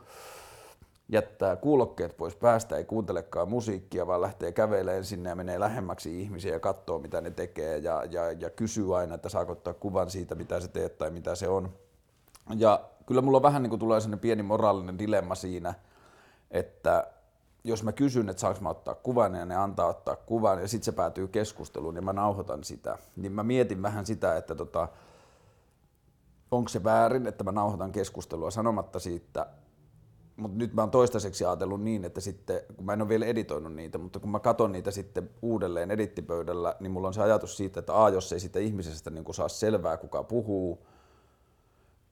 jättää 1.10 1.56
kuulokkeet 1.56 2.18
pois 2.18 2.36
päästä, 2.36 2.76
ei 2.78 2.86
kuuntelekaan 2.86 3.50
musiikkia, 3.50 4.08
vaan 4.08 4.22
lähtee 4.22 4.52
kävelemään 4.52 5.06
sinne 5.06 5.30
ja 5.30 5.36
menee 5.36 5.60
lähemmäksi 5.60 6.22
ihmisiä 6.22 6.54
ja 6.54 6.60
katsoo, 6.60 7.00
mitä 7.00 7.22
ne 7.22 7.32
tekee 7.32 7.78
ja, 7.78 8.04
ja, 8.10 8.32
ja 8.32 8.50
kysyy 8.50 8.98
aina, 8.98 9.16
että 9.16 9.30
saako 9.30 9.52
ottaa 9.52 9.74
kuvan 9.74 10.10
siitä, 10.10 10.36
mitä 10.36 10.60
se 10.60 10.68
teet 10.68 10.98
tai 10.98 11.10
mitä 11.10 11.36
se 11.36 11.48
on. 11.48 11.74
Ja 12.56 12.82
kyllä 13.06 13.22
mulla 13.22 13.42
vähän 13.42 13.64
niin 13.64 13.70
kuin 13.70 13.80
tulee 13.80 14.02
sellainen 14.02 14.20
pieni 14.20 14.44
moraalinen 14.44 15.00
dilemma 15.00 15.36
siinä, 15.36 15.74
että 16.52 17.08
jos 17.64 17.84
mä 17.84 17.92
kysyn, 17.92 18.30
että 18.30 18.42
saanko 18.42 18.62
mä 18.62 18.70
ottaa 18.70 18.96
kuvan 18.96 19.36
ja 19.36 19.46
ne 19.46 19.56
antaa 19.56 19.88
ottaa 19.88 20.16
kuvan 20.16 20.62
ja 20.62 20.68
sitten 20.68 20.86
se 20.86 20.92
päätyy 20.92 21.28
keskusteluun 21.28 21.96
ja 21.96 22.02
mä 22.02 22.14
nauhoitan 22.14 22.64
sitä, 22.64 22.98
niin 23.16 23.32
mä 23.32 23.44
mietin 23.44 23.82
vähän 23.82 24.06
sitä, 24.06 24.38
että 24.38 24.56
tota, 24.56 24.88
onko 26.52 26.70
se 26.70 26.84
väärin, 26.84 27.28
että 27.28 27.44
mä 27.44 27.52
nauhoitan 27.52 27.92
keskustelua 27.92 28.52
sanomatta 28.52 29.00
siitä, 29.00 29.48
mutta 30.38 30.58
nyt 30.58 30.74
mä 30.74 30.82
oon 30.82 30.92
toistaiseksi 30.92 31.46
ajatellut 31.46 31.82
niin, 31.82 32.06
että 32.06 32.22
sitten, 32.22 32.62
kun 32.76 32.86
mä 32.86 32.94
en 32.94 33.02
ole 33.02 33.10
vielä 33.10 33.26
editoinut 33.26 33.74
niitä, 33.74 33.98
mutta 33.98 34.20
kun 34.20 34.30
mä 34.32 34.40
katson 34.40 34.72
niitä 34.72 34.92
sitten 34.92 35.30
uudelleen 35.42 35.92
edittipöydällä, 35.92 36.76
niin 36.80 36.92
mulla 36.92 37.08
on 37.08 37.14
se 37.14 37.22
ajatus 37.22 37.58
siitä, 37.58 37.80
että 37.80 38.04
a, 38.04 38.10
jos 38.10 38.34
ei 38.34 38.40
sitä 38.40 38.60
ihmisestä 38.60 39.10
niin 39.10 39.34
saa 39.34 39.50
selvää, 39.50 39.98
kuka 39.98 40.24
puhuu, 40.24 40.88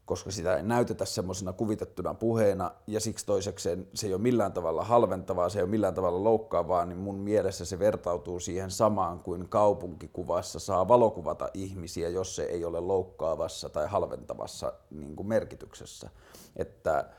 koska 0.06 0.32
sitä 0.32 0.58
ei 0.58 0.64
näytetä 0.64 1.06
semmoisena 1.06 1.54
kuvitettuna 1.54 2.14
puheena, 2.14 2.72
ja 2.88 3.00
siksi 3.00 3.26
toisekseen 3.26 3.88
se 3.94 4.08
ei 4.08 4.14
ole 4.14 4.22
millään 4.22 4.54
tavalla 4.54 4.84
halventavaa, 4.84 5.50
se 5.50 5.60
ei 5.60 5.64
ole 5.64 5.70
millään 5.70 5.94
tavalla 5.94 6.24
loukkaavaa, 6.24 6.86
niin 6.86 6.98
mun 6.98 7.16
mielessä 7.16 7.66
se 7.66 7.80
vertautuu 7.80 8.40
siihen 8.40 8.72
samaan 8.72 9.20
kuin 9.20 9.50
kaupunkikuvassa 9.50 10.60
saa 10.60 10.88
valokuvata 10.88 11.50
ihmisiä, 11.54 12.10
jos 12.10 12.36
se 12.36 12.44
ei 12.44 12.66
ole 12.66 12.80
loukkaavassa 12.80 13.70
tai 13.70 13.88
halventavassa 13.88 14.74
niin 14.92 15.16
kuin 15.16 15.28
merkityksessä. 15.28 16.10
Että 16.56 17.10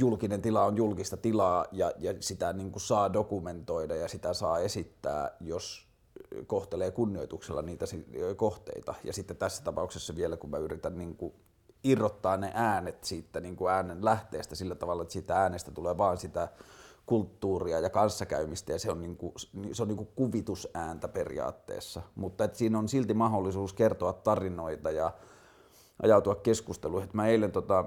julkinen 0.00 0.42
tila 0.42 0.64
on 0.64 0.76
julkista 0.76 1.16
tilaa 1.16 1.64
ja, 1.72 1.92
ja 1.98 2.14
sitä 2.20 2.52
niin 2.52 2.72
kuin 2.72 2.82
saa 2.82 3.12
dokumentoida 3.12 3.96
ja 3.96 4.08
sitä 4.08 4.34
saa 4.34 4.58
esittää, 4.58 5.36
jos 5.40 5.88
kohtelee 6.46 6.90
kunnioituksella 6.90 7.62
niitä 7.62 7.86
kohteita. 8.36 8.94
Ja 9.04 9.12
sitten 9.12 9.36
tässä 9.36 9.64
tapauksessa 9.64 10.16
vielä, 10.16 10.36
kun 10.36 10.50
mä 10.50 10.58
yritän 10.58 10.98
niin 10.98 11.16
kuin 11.16 11.32
irrottaa 11.84 12.36
ne 12.36 12.52
äänet 12.54 13.04
siitä 13.04 13.40
niin 13.40 13.56
kuin 13.56 13.72
äänen 13.72 14.04
lähteestä 14.04 14.54
sillä 14.54 14.74
tavalla, 14.74 15.02
että 15.02 15.12
siitä 15.12 15.36
äänestä 15.36 15.70
tulee 15.70 15.98
vaan 15.98 16.18
sitä 16.18 16.48
kulttuuria 17.06 17.80
ja 17.80 17.90
kanssakäymistä 17.90 18.72
ja 18.72 18.78
se 18.78 18.90
on, 18.90 19.02
niin 19.02 19.16
kuin, 19.16 19.32
se 19.72 19.82
on 19.82 19.88
niin 19.88 19.96
kuin 19.96 20.08
kuvitusääntä 20.16 21.08
periaatteessa, 21.08 22.02
mutta 22.14 22.44
että 22.44 22.58
siinä 22.58 22.78
on 22.78 22.88
silti 22.88 23.14
mahdollisuus 23.14 23.72
kertoa 23.72 24.12
tarinoita 24.12 24.90
ja 24.90 25.12
ajautua 26.02 26.34
keskusteluun. 26.34 27.02
Että 27.02 27.16
mä 27.16 27.26
eilen 27.26 27.52
tota, 27.52 27.84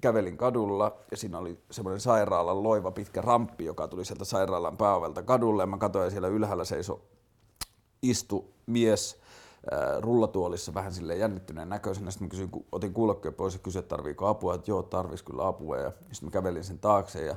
kävelin 0.00 0.36
kadulla 0.36 0.96
ja 1.10 1.16
siinä 1.16 1.38
oli 1.38 1.58
semmoinen 1.70 2.00
sairaalan 2.00 2.62
loiva 2.62 2.90
pitkä 2.90 3.20
ramppi, 3.20 3.64
joka 3.64 3.88
tuli 3.88 4.04
sieltä 4.04 4.24
sairaalan 4.24 4.76
pääovelta 4.76 5.22
kadulle 5.22 5.62
ja 5.62 5.66
mä 5.66 5.78
katsoin 5.78 6.10
siellä 6.10 6.28
ylhäällä 6.28 6.64
seiso 6.64 7.00
istu 8.02 8.54
mies 8.66 9.20
rullatuolissa 10.00 10.74
vähän 10.74 10.92
sille 10.92 11.16
jännittyneen 11.16 11.68
näköisenä. 11.68 12.10
Sitten 12.10 12.26
mä 12.26 12.30
kysyin, 12.30 12.50
otin 12.72 12.92
kuulokkeen 12.92 13.34
pois 13.34 13.54
ja 13.54 13.60
kysyin, 13.60 13.80
että 13.80 13.96
tarviiko 13.96 14.26
apua, 14.26 14.54
että 14.54 14.70
joo, 14.70 14.82
tarvis 14.82 15.22
kyllä 15.22 15.46
apua. 15.46 15.76
Ja 15.76 15.92
sitten 16.12 16.26
mä 16.26 16.30
kävelin 16.30 16.64
sen 16.64 16.78
taakse 16.78 17.24
ja 17.24 17.36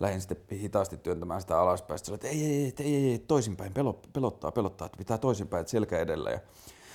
lähdin 0.00 0.20
sitten 0.20 0.58
hitaasti 0.58 0.96
työntämään 0.96 1.40
sitä 1.40 1.60
alaspäin. 1.60 1.98
Sitten 1.98 2.14
että 2.14 2.28
ei, 2.28 2.44
ei, 2.44 2.74
ei, 2.78 2.94
ei, 2.96 3.10
ei, 3.10 3.18
toisinpäin, 3.18 3.74
pelottaa, 4.12 4.52
pelottaa, 4.52 4.86
että 4.86 4.98
pitää 4.98 5.18
toisinpäin, 5.18 5.60
että 5.60 5.70
selkä 5.70 5.98
edellä. 5.98 6.30
Ja 6.30 6.38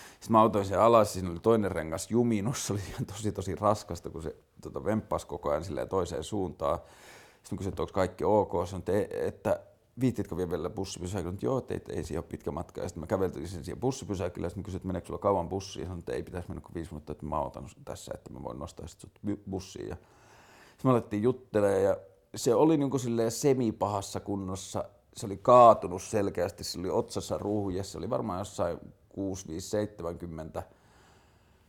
sitten 0.09 0.31
mä 0.31 0.41
autoin 0.41 0.65
sen 0.65 0.79
alas, 0.79 1.13
siinä 1.13 1.31
oli 1.31 1.39
toinen 1.39 1.71
rengas 1.71 2.11
juminut, 2.11 2.57
se 2.57 2.73
oli 2.73 2.81
tosi 3.07 3.31
tosi 3.31 3.55
raskasta, 3.55 4.09
kun 4.09 4.23
se 4.23 4.35
tota, 4.61 4.85
vemppasi 4.85 5.27
koko 5.27 5.49
ajan 5.49 5.63
toiseen 5.89 6.23
suuntaan. 6.23 6.79
Sitten 6.79 7.55
mä 7.55 7.57
kysyin, 7.57 7.71
että 7.71 7.81
onko 7.81 7.93
kaikki 7.93 8.23
ok, 8.23 8.51
sanoin, 8.67 8.83
että, 8.87 9.25
että 9.27 9.59
viititkö 9.99 10.37
vielä 10.37 10.69
bussipysäkille? 10.69 11.33
Että 11.33 11.45
joo, 11.45 11.57
että 11.57 11.93
ei, 11.93 12.03
siinä 12.03 12.19
ole 12.19 12.27
pitkä 12.29 12.51
matka. 12.51 12.81
Ja 12.81 12.87
sitten 12.87 13.01
mä 13.01 13.07
käveltiin 13.07 13.47
sen 13.47 13.65
siihen 13.65 13.79
bussipysäkille 13.79 14.45
ja 14.45 14.49
sitten 14.49 14.63
kysyin, 14.63 14.77
että 14.77 14.87
meneekö 14.87 15.07
sulla 15.07 15.19
kauan 15.19 15.49
bussiin? 15.49 15.81
Ja 15.81 15.87
sanoin, 15.87 15.99
että 15.99 16.13
ei 16.13 16.23
pitäisi 16.23 16.49
mennä 16.49 16.61
kuin 16.61 16.73
viisi 16.73 16.91
minuuttia, 16.91 17.11
että 17.11 17.25
mä 17.25 17.41
otan 17.41 17.69
tässä, 17.85 18.11
että 18.15 18.33
mä 18.33 18.43
voin 18.43 18.59
nostaa 18.59 18.87
sitten 18.87 19.11
sut 19.11 19.39
bussiin. 19.49 19.87
Ja 19.87 19.95
sitten 19.95 20.83
me 20.83 20.91
alettiin 20.91 21.23
juttelemaan 21.23 21.83
ja 21.83 21.97
se 22.35 22.55
oli 22.55 22.77
niin 22.77 22.89
kuin 22.89 23.01
semipahassa 23.29 24.19
kunnossa. 24.19 24.83
Se 25.17 25.25
oli 25.25 25.37
kaatunut 25.37 26.01
selkeästi, 26.01 26.63
se 26.63 26.79
oli 26.79 26.89
otsassa 26.89 27.37
ruuhje, 27.37 27.83
se 27.83 27.97
oli 27.97 28.09
varmaan 28.09 28.39
jossain 28.39 28.77
6, 29.09 29.47
5, 29.47 29.69
70. 29.69 30.63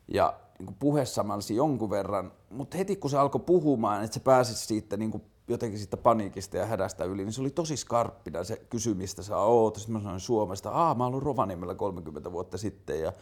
Ja 0.09 0.41
niin 0.59 0.67
kuin 0.67 0.77
puhesamalsi 0.79 1.57
jonkun 1.57 1.91
verran, 1.91 2.33
mutta 2.51 2.77
heti 2.77 2.97
kun 2.97 3.11
se 3.11 3.19
alkoi 3.19 3.41
puhumaan, 3.41 4.05
että 4.05 4.15
se 4.15 4.21
pääsi 4.21 4.55
siitä 4.55 4.97
niin 4.97 5.11
kuin 5.11 5.23
jotenkin 5.49 5.79
siitä 5.79 5.97
paniikista 5.97 6.57
ja 6.57 6.67
hädästä 6.67 7.05
yli, 7.05 7.25
niin 7.25 7.33
se 7.33 7.41
oli 7.41 7.51
tosi 7.51 7.77
skarppina 7.77 8.45
se 8.45 8.57
kysymistä 8.71 9.23
sä 9.23 9.39
oot. 9.39 9.77
Sitten 9.77 9.93
mä 9.93 10.01
sanoin 10.01 10.21
Suomesta, 10.21 10.71
aa 10.71 10.95
mä 10.95 11.05
oon 11.05 11.23
Rovaniemellä 11.23 11.75
30 11.75 12.33
vuotta 12.33 12.59
sitten 12.59 13.01
ja 13.01 13.13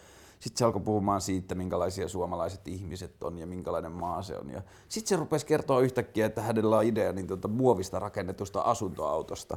sitten 0.41 0.59
se 0.59 0.65
alkoi 0.65 0.83
puhumaan 0.83 1.21
siitä, 1.21 1.55
minkälaisia 1.55 2.09
suomalaiset 2.09 2.69
ihmiset 2.69 3.23
on 3.23 3.39
ja 3.39 3.47
minkälainen 3.47 3.93
maa 3.93 4.23
se 4.23 4.37
on. 4.37 4.51
Ja 4.51 4.63
sitten 4.89 5.09
se 5.09 5.17
rupesi 5.17 5.47
kertoa 5.47 5.81
yhtäkkiä, 5.81 6.27
että 6.27 6.43
hänellä 6.43 6.79
on 6.79 6.85
idea 6.85 7.13
niin 7.13 7.27
tuota 7.27 7.49
muovista 7.49 7.99
rakennetusta 7.99 8.61
asuntoautosta. 8.61 9.57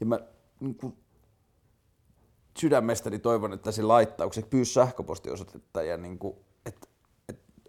Ja 0.00 0.06
mä 0.06 0.20
niin 0.60 0.74
kuin, 0.74 0.96
sydämestäni 2.58 3.18
toivon, 3.18 3.52
että 3.52 3.72
se 3.72 3.82
laittaa, 3.82 4.26
kun 4.26 4.34
se 4.34 4.42
pyysi 4.42 4.72
sähköpostiosoitetta 4.72 5.82
ja 5.82 5.96
niin 5.96 6.18
kuin, 6.18 6.36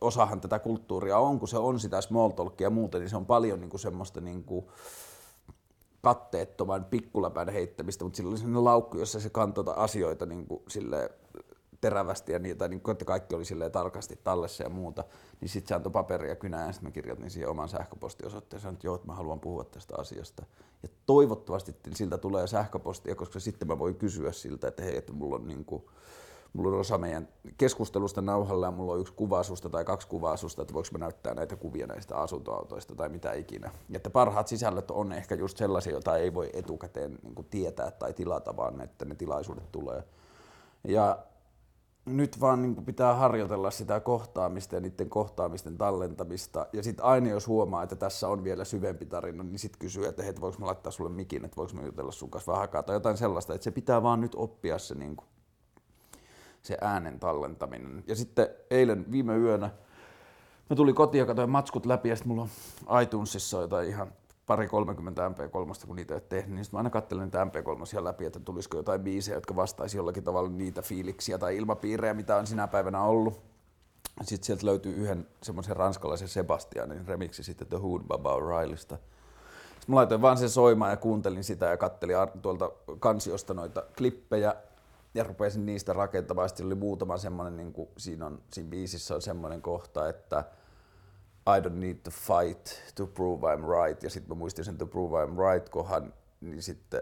osahan 0.03 0.41
tätä 0.41 0.60
kulttuuria 0.60 1.17
on, 1.17 1.39
kun 1.39 1.48
se 1.48 1.57
on 1.57 1.79
sitä 1.79 2.01
small 2.01 2.29
talkia 2.29 2.65
ja 2.65 2.69
muuta, 2.69 3.00
niin 3.00 3.10
se 3.10 3.17
on 3.17 3.25
paljon 3.25 3.60
niin 3.60 3.69
kuin 3.69 3.81
semmoista 3.81 4.22
niin 4.22 4.43
kuin 4.43 4.65
katteettoman 6.01 6.86
pikkuläpän 6.86 7.50
heittämistä, 7.50 8.03
mutta 8.03 8.17
sillä 8.17 8.29
oli 8.29 8.38
sellainen 8.38 8.63
laukku, 8.63 8.98
jossa 8.98 9.19
se 9.19 9.29
kantoi 9.29 9.63
asioita 9.75 10.25
niin 10.25 10.45
kuin 10.45 10.62
silleen, 10.67 11.10
terävästi 11.83 12.31
ja 12.31 12.39
niitä, 12.39 12.67
niin 12.67 12.81
että 12.91 13.05
kaikki 13.05 13.36
oli 13.36 13.45
silleen 13.45 13.72
tarkasti 13.72 14.19
tallessa 14.24 14.63
ja 14.63 14.69
muuta, 14.69 15.03
niin 15.41 15.50
sitten 15.50 15.67
se 15.67 15.75
antoi 15.75 15.91
paperia 15.91 16.36
kynään 16.36 16.67
ja 16.67 16.74
sitten 16.74 16.89
mä 16.89 16.93
kirjoitin 16.93 17.29
siihen 17.29 17.50
oman 17.50 17.69
sähköpostiosoitteen 17.69 18.74
että 18.74 18.88
joo, 18.88 18.95
että 18.95 19.07
mä 19.07 19.15
haluan 19.15 19.39
puhua 19.39 19.63
tästä 19.63 19.95
asiasta. 19.98 20.45
Ja 20.83 20.89
toivottavasti 21.05 21.75
siltä 21.95 22.17
tulee 22.17 22.48
sähköpostia, 22.48 23.15
koska 23.15 23.39
sitten 23.39 23.67
mä 23.67 23.79
voin 23.79 23.95
kysyä 23.95 24.31
siltä, 24.31 24.67
että 24.67 24.83
hei, 24.83 24.98
että 24.98 25.13
mulla 25.13 25.36
on 25.36 25.48
niin 25.48 25.65
kuin, 25.65 25.83
mulla 26.53 26.69
on 26.69 26.79
osa 26.79 26.98
meidän 26.98 27.27
keskustelusta 27.57 28.22
nauhalla 28.22 28.65
ja 28.65 28.72
mulla 28.72 28.93
on 28.93 29.00
yksi 29.00 29.13
kuva 29.13 29.41
tai 29.72 29.86
kaksi 29.86 30.07
kuvaa 30.07 30.36
että 30.62 30.74
voiko 30.74 30.89
mä 30.91 30.98
näyttää 30.98 31.33
näitä 31.33 31.55
kuvia 31.55 31.88
näistä 31.88 32.17
asuntoautoista 32.17 32.95
tai 32.95 33.10
mitä 33.10 33.33
ikinä. 33.33 33.72
Ja 33.89 33.98
että 33.98 34.10
parhaat 34.10 34.48
sisällöt 34.48 34.91
on 34.91 35.12
ehkä 35.12 35.36
just 35.36 35.57
sellaisia, 35.57 35.93
joita 35.93 36.17
ei 36.17 36.33
voi 36.33 36.50
etukäteen 36.53 37.19
niin 37.24 37.45
tietää 37.50 37.91
tai 37.91 38.13
tilata, 38.13 38.57
vaan 38.57 38.81
että 38.81 39.05
ne 39.05 39.15
tilaisuudet 39.15 39.72
tulee. 39.72 40.03
Ja 40.88 41.17
nyt 42.05 42.41
vaan 42.41 42.62
niin 42.62 42.86
pitää 42.86 43.13
harjoitella 43.13 43.72
sitä 43.72 44.00
kohtaamista 44.00 44.75
ja 44.75 44.81
niiden 44.81 45.10
kohtaamisten 45.10 45.77
tallentamista. 45.77 46.67
Ja 46.74 46.83
sitten 46.83 47.05
aina 47.05 47.29
jos 47.29 47.48
huomaa, 47.48 47.83
että 47.83 47.95
tässä 47.95 48.27
on 48.27 48.43
vielä 48.43 48.65
syvempi 48.65 49.05
tarina, 49.05 49.43
niin 49.43 49.60
sitten 49.60 49.79
kysyy, 49.79 50.05
että 50.05 50.24
hei, 50.24 50.33
voiko 50.41 50.57
mä 50.60 50.65
laittaa 50.65 50.91
sulle 50.91 51.10
mikin, 51.10 51.45
että 51.45 51.57
voiko 51.57 51.74
mä 51.74 51.86
jutella 51.86 52.12
sun 52.12 52.29
kanssa 52.29 52.51
vähän 52.51 52.83
tai 52.86 52.95
jotain 52.95 53.17
sellaista. 53.17 53.53
Että 53.53 53.63
se 53.63 53.72
pitää 53.72 54.03
vaan 54.03 54.22
nyt 54.22 54.36
oppia 54.36 54.77
se, 54.77 54.95
niin 54.95 55.15
kuin, 55.15 55.27
se 56.63 56.77
äänen 56.82 57.20
tallentaminen. 57.20 58.03
Ja 58.08 58.15
sitten 58.15 58.48
eilen 58.72 59.12
viime 59.12 59.38
yönä 59.38 59.70
mä 60.70 60.75
tulin 60.75 60.96
kotiin 60.96 61.20
ja 61.20 61.25
katsoin 61.25 61.50
matskut 61.50 61.86
läpi 61.86 62.10
ja 62.10 62.15
sitten 62.15 62.27
mulla 62.27 62.48
on 62.86 63.01
iTunesissa 63.01 63.62
jotain 63.62 63.89
ihan 63.89 64.13
pari 64.46 64.67
30 64.67 65.29
MP3, 65.29 65.88
kun 65.88 65.96
niitä 65.96 66.13
ei 66.13 66.22
tehnyt, 66.22 66.55
niin 66.55 66.65
sitten 66.65 66.77
mä 66.77 66.79
aina 66.79 66.89
katselen 66.89 67.24
niitä 67.24 67.43
MP3 67.43 68.03
läpi, 68.03 68.25
että 68.25 68.39
tulisiko 68.39 68.77
jotain 68.77 69.01
biisejä, 69.01 69.38
jotka 69.38 69.55
vastaisi 69.55 69.98
jollakin 69.98 70.24
tavalla 70.24 70.50
niitä 70.50 70.82
fiiliksiä 70.82 71.38
tai 71.38 71.58
ilmapiirejä, 71.58 72.13
mitä 72.13 72.36
on 72.36 72.48
sinä 72.48 72.67
päivänä 72.67 73.01
ollut. 73.03 73.41
Sitten 74.22 74.46
sieltä 74.46 74.65
löytyy 74.65 74.93
yhden 74.93 75.27
semmoisen 75.43 75.75
ranskalaisen 75.75 76.27
Sebastianin 76.27 77.08
remiksi 77.08 77.43
sitten 77.43 77.67
The 77.67 77.77
Hood 77.77 78.01
Baba 78.08 78.38
O'Reillysta. 78.38 78.98
Sitten 79.79 79.88
mä 79.88 79.96
laitoin 79.96 80.22
vaan 80.22 80.38
sen 80.38 80.50
soimaan 80.50 80.91
ja 80.91 80.98
kuuntelin 80.98 81.43
sitä 81.43 81.65
ja 81.65 81.77
kattelin 81.77 82.15
tuolta 82.41 82.72
kansiosta 83.00 83.53
noita 83.53 83.84
klippejä 83.98 84.55
ja 85.13 85.24
rupesin 85.24 85.65
niistä 85.65 85.93
rakentamaan. 85.93 86.50
Sitten 86.50 86.65
oli 86.65 86.75
muutama 86.75 87.17
semmoinen, 87.17 87.58
niin 87.58 87.74
kuin 87.74 87.89
siinä, 87.98 88.25
on, 88.25 88.41
siinä 88.53 88.70
biisissä 88.70 89.15
on 89.15 89.22
semmoinen 89.22 89.62
kohta, 89.62 90.10
että– 90.10 90.43
I 91.48 91.60
don't 91.60 91.79
need 91.79 91.96
to 92.03 92.12
fight 92.12 92.70
to 92.96 93.08
prove 93.08 93.55
I'm 93.55 93.63
right, 93.63 94.03
ja 94.03 94.10
sitten 94.10 94.29
mä 94.29 94.39
muistin 94.39 94.65
sen 94.65 94.77
to 94.77 94.86
prove 94.86 95.25
I'm 95.25 95.53
right 95.53 95.70
kohan, 95.70 96.13
niin 96.41 96.62
sitten 96.62 97.01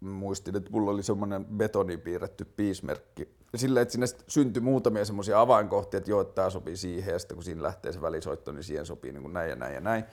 muistin, 0.00 0.56
että 0.56 0.70
mulla 0.70 0.90
oli 0.90 1.02
semmoinen 1.02 1.44
betoniin 1.44 2.00
piirretty 2.00 2.44
piismerkki. 2.44 3.36
Sillä, 3.56 3.80
että 3.80 3.92
sinne 3.92 4.06
syntyi 4.28 4.62
muutamia 4.62 5.04
semmoisia 5.04 5.40
avainkohtia, 5.40 5.98
että 5.98 6.10
joo, 6.10 6.20
että 6.20 6.34
tämä 6.34 6.50
sopii 6.50 6.76
siihen, 6.76 7.12
ja 7.12 7.18
sitten 7.18 7.36
kun 7.36 7.44
siinä 7.44 7.62
lähtee 7.62 7.92
se 7.92 8.02
välisoitto, 8.02 8.52
niin 8.52 8.64
siihen 8.64 8.86
sopii 8.86 9.12
niin 9.12 9.22
kuin 9.22 9.32
näin 9.32 9.50
ja 9.50 9.56
näin 9.56 9.74
ja 9.74 9.80
näin. 9.80 10.04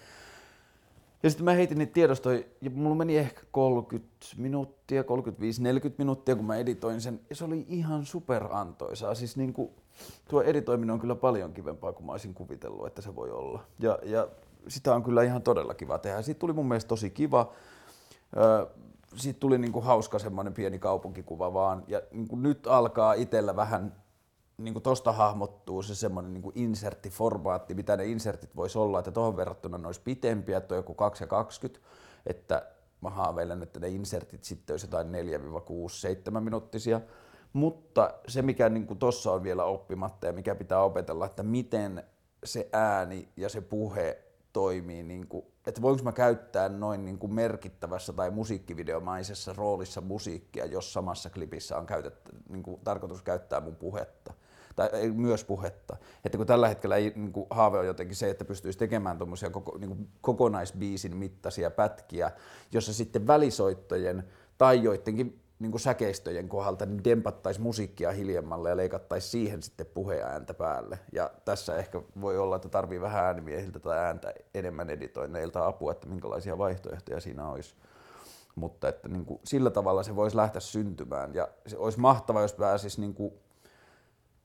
Ja 1.24 1.30
sitten 1.30 1.46
mä 1.46 1.52
heitin 1.52 1.78
niitä 1.78 1.94
tiedostoja, 1.94 2.44
ja 2.62 2.70
mulla 2.70 2.96
meni 2.96 3.18
ehkä 3.18 3.42
30 3.52 4.16
minuuttia, 4.38 5.02
35-40 5.02 5.06
minuuttia, 5.98 6.36
kun 6.36 6.46
mä 6.46 6.56
editoin 6.56 7.02
sen, 7.02 7.20
ja 7.30 7.36
se 7.36 7.46
oli 7.46 7.66
ihan 7.68 8.06
superantoisaa. 8.06 9.16
Siis 9.16 9.38
niin 9.38 9.54
kuin, 9.54 9.72
tuo 10.30 10.42
editoiminen 10.42 10.94
on 10.94 11.00
kyllä 11.00 11.16
paljon 11.16 11.54
kivempaa 11.54 11.94
kuin 11.94 12.06
mä 12.06 12.12
olisin 12.12 12.34
kuvitellut, 12.34 12.88
että 12.88 13.02
se 13.02 13.16
voi 13.16 13.32
olla. 13.32 13.64
Ja, 13.80 14.00
ja 14.04 14.28
sitä 14.68 14.96
on 14.96 15.04
kyllä 15.04 15.24
ihan 15.24 15.42
todella 15.42 15.74
kiva 15.74 15.98
tehdä. 15.98 16.22
Siitä 16.22 16.40
tuli 16.40 16.54
mun 16.54 16.68
mielestä 16.68 16.88
tosi 16.88 17.10
kiva. 17.10 17.52
Siitä 19.16 19.40
tuli 19.40 19.58
niin 19.58 19.72
kuin 19.72 19.86
hauska 19.86 20.20
semmoinen 20.20 20.54
pieni 20.54 20.80
kaupunkikuva 20.80 21.54
vaan. 21.54 21.84
Ja 21.88 22.02
niin 22.12 22.28
kuin 22.28 22.44
nyt 22.44 22.68
alkaa 22.68 23.14
itsellä 23.14 23.56
vähän 23.56 24.03
niin 24.64 24.74
kuin 24.74 24.84
tosta 24.84 25.12
hahmottuu 25.12 25.84
se 25.84 25.96
semmoinen 25.96 26.34
niin 26.34 26.52
inserttiformaatti, 26.56 27.74
mitä 27.74 27.98
ne 27.98 28.06
insertit 28.06 28.56
voisi 28.56 28.78
olla, 28.78 29.00
että 29.00 29.12
tuohon 29.12 29.38
verrattuna 29.38 29.78
ne 29.78 29.88
olisi 29.88 30.02
pitempiä, 30.02 30.58
että 30.58 30.76
on 30.76 30.80
joku 30.80 30.94
2 30.94 31.24
ja 31.24 31.28
20, 31.28 31.88
että 32.26 32.66
mä 33.02 33.10
haaveilen, 33.10 33.64
että 33.64 33.80
ne 33.80 33.90
insertit 33.90 34.44
sitten 34.44 34.74
olisi 34.74 34.88
jotain 34.88 35.08
4-6-7 36.38 36.40
minuuttisia. 36.40 37.02
Mutta 37.54 38.14
se, 38.28 38.42
mikä 38.42 38.70
niin 38.70 38.98
tuossa 38.98 39.32
on 39.32 39.44
vielä 39.44 39.66
oppimatta 39.66 40.28
ja 40.28 40.34
mikä 40.34 40.56
pitää 40.56 40.84
opetella, 40.84 41.26
että 41.26 41.44
miten 41.44 42.04
se 42.44 42.70
ääni 42.74 43.30
ja 43.38 43.50
se 43.50 43.62
puhe 43.62 44.24
toimii, 44.54 45.04
niin 45.04 45.28
kuin, 45.28 45.46
että 45.68 45.82
voinko 45.82 46.04
mä 46.04 46.12
käyttää 46.12 46.70
noin 46.70 47.06
niin 47.06 47.18
kuin 47.18 47.34
merkittävässä 47.34 48.14
tai 48.14 48.32
musiikkivideomaisessa 48.32 49.54
roolissa 49.54 50.02
musiikkia, 50.02 50.66
jos 50.66 50.94
samassa 50.94 51.30
klipissä 51.30 51.78
on 51.78 51.86
käytetty, 51.86 52.32
niin 52.50 52.64
kuin, 52.64 52.82
tarkoitus 52.84 53.22
käyttää 53.22 53.62
mun 53.62 53.76
puhetta 53.76 54.34
tai 54.76 54.90
myös 55.14 55.44
puhetta. 55.44 55.98
Että 56.26 56.38
kun 56.38 56.48
tällä 56.48 56.68
hetkellä 56.68 56.96
ei, 56.96 57.14
niin 57.16 57.32
kuin, 57.34 57.48
haave 57.50 57.80
on 57.80 57.86
jotenkin 57.86 58.16
se, 58.16 58.30
että 58.30 58.46
pystyisi 58.46 58.80
tekemään 58.80 59.18
tuommoisia 59.18 59.50
koko, 59.50 59.78
niin 59.78 59.90
kuin, 59.90 60.10
kokonaisbiisin 60.22 61.18
mittaisia 61.18 61.72
pätkiä, 61.72 62.32
jossa 62.72 62.94
sitten 62.94 63.28
välisoittojen 63.28 64.24
tai 64.58 64.84
joidenkin 64.84 65.44
niin 65.60 65.72
kuin 65.72 65.82
säkeistöjen 65.82 66.50
kohdalta 66.50 66.86
niin 66.86 67.04
dempattaisi 67.04 67.62
musiikkia 67.62 68.12
hiljemmalle 68.12 68.70
ja 68.70 68.78
leikattaisi 68.78 69.30
siihen 69.30 69.62
sitten 69.62 69.86
puheääntä 69.86 70.54
päälle. 70.54 71.00
Ja 71.12 71.32
tässä 71.46 71.78
ehkä 71.78 72.02
voi 72.22 72.38
olla, 72.38 72.56
että 72.56 72.70
tarvii 72.70 73.02
vähän 73.02 73.26
äänimiehiltä 73.26 73.80
tai 73.80 73.98
ääntä 74.00 74.34
enemmän 74.54 74.90
editoinneilta 74.90 75.66
apua, 75.68 75.92
että 75.92 76.08
minkälaisia 76.08 76.58
vaihtoehtoja 76.58 77.20
siinä 77.20 77.50
olisi. 77.50 77.76
Mutta 78.56 78.88
että 78.88 79.08
niin 79.08 79.26
kuin, 79.26 79.40
sillä 79.44 79.70
tavalla 79.70 80.04
se 80.04 80.16
voisi 80.16 80.38
lähteä 80.38 80.60
syntymään 80.60 81.36
ja 81.36 81.48
se 81.68 81.78
olisi 81.78 82.00
mahtava, 82.00 82.42
jos 82.42 82.54
pääsisi 82.54 83.02
niin 83.02 83.14
kuin, 83.14 83.34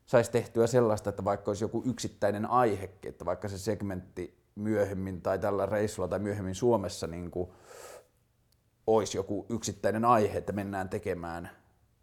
saisi 0.09 0.31
tehtyä 0.31 0.67
sellaista, 0.67 1.11
että 1.11 1.25
vaikka 1.25 1.51
olisi 1.51 1.65
joku 1.65 1.83
yksittäinen 1.87 2.47
aihe, 2.47 2.91
että 3.07 3.25
vaikka 3.25 3.49
se 3.49 3.59
segmentti 3.59 4.39
myöhemmin 4.55 5.23
tai 5.23 5.39
tällä 5.39 5.67
reissulla 5.67 6.09
tai 6.09 6.19
myöhemmin 6.19 6.55
Suomessa 6.55 7.07
niin 7.07 7.31
kuin, 7.31 7.51
olisi 8.87 9.19
joku 9.19 9.47
yksittäinen 9.49 10.05
aihe, 10.05 10.39
että 10.39 10.53
mennään 10.53 10.89
tekemään. 10.89 11.51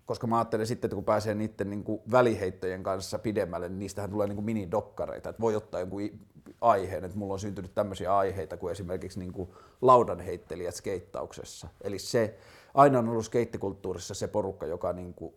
Koska 0.05 0.27
mä 0.27 0.38
ajattelen 0.38 0.67
sitten, 0.67 0.88
että 0.88 0.95
kun 0.95 1.05
pääsee 1.05 1.35
niiden 1.35 1.69
niin 1.69 1.83
kuin 1.83 2.01
väliheittojen 2.12 2.83
kanssa 2.83 3.19
pidemmälle, 3.19 3.69
niin 3.69 3.79
niistähän 3.79 4.09
tulee 4.09 4.27
niin 4.27 4.35
kuin 4.35 4.45
minidokkareita. 4.45 5.29
Että 5.29 5.41
voi 5.41 5.55
ottaa 5.55 5.79
jonkun 5.79 6.01
aiheen, 6.62 7.03
että 7.03 7.17
mulla 7.17 7.33
on 7.33 7.39
syntynyt 7.39 7.75
tämmöisiä 7.75 8.17
aiheita 8.17 8.57
kuin 8.57 8.71
esimerkiksi 8.71 9.19
niin 9.19 9.33
kuin 9.33 9.50
laudanheittelijät 9.81 10.75
skeittauksessa. 10.75 11.67
Eli 11.81 12.00
se, 12.00 12.38
aina 12.74 13.00
on 13.00 13.09
ollut 13.09 13.25
skeittikulttuurissa 13.25 14.13
se 14.13 14.27
porukka, 14.27 14.65
joka 14.65 14.93
niin 14.93 15.13
kuin, 15.13 15.35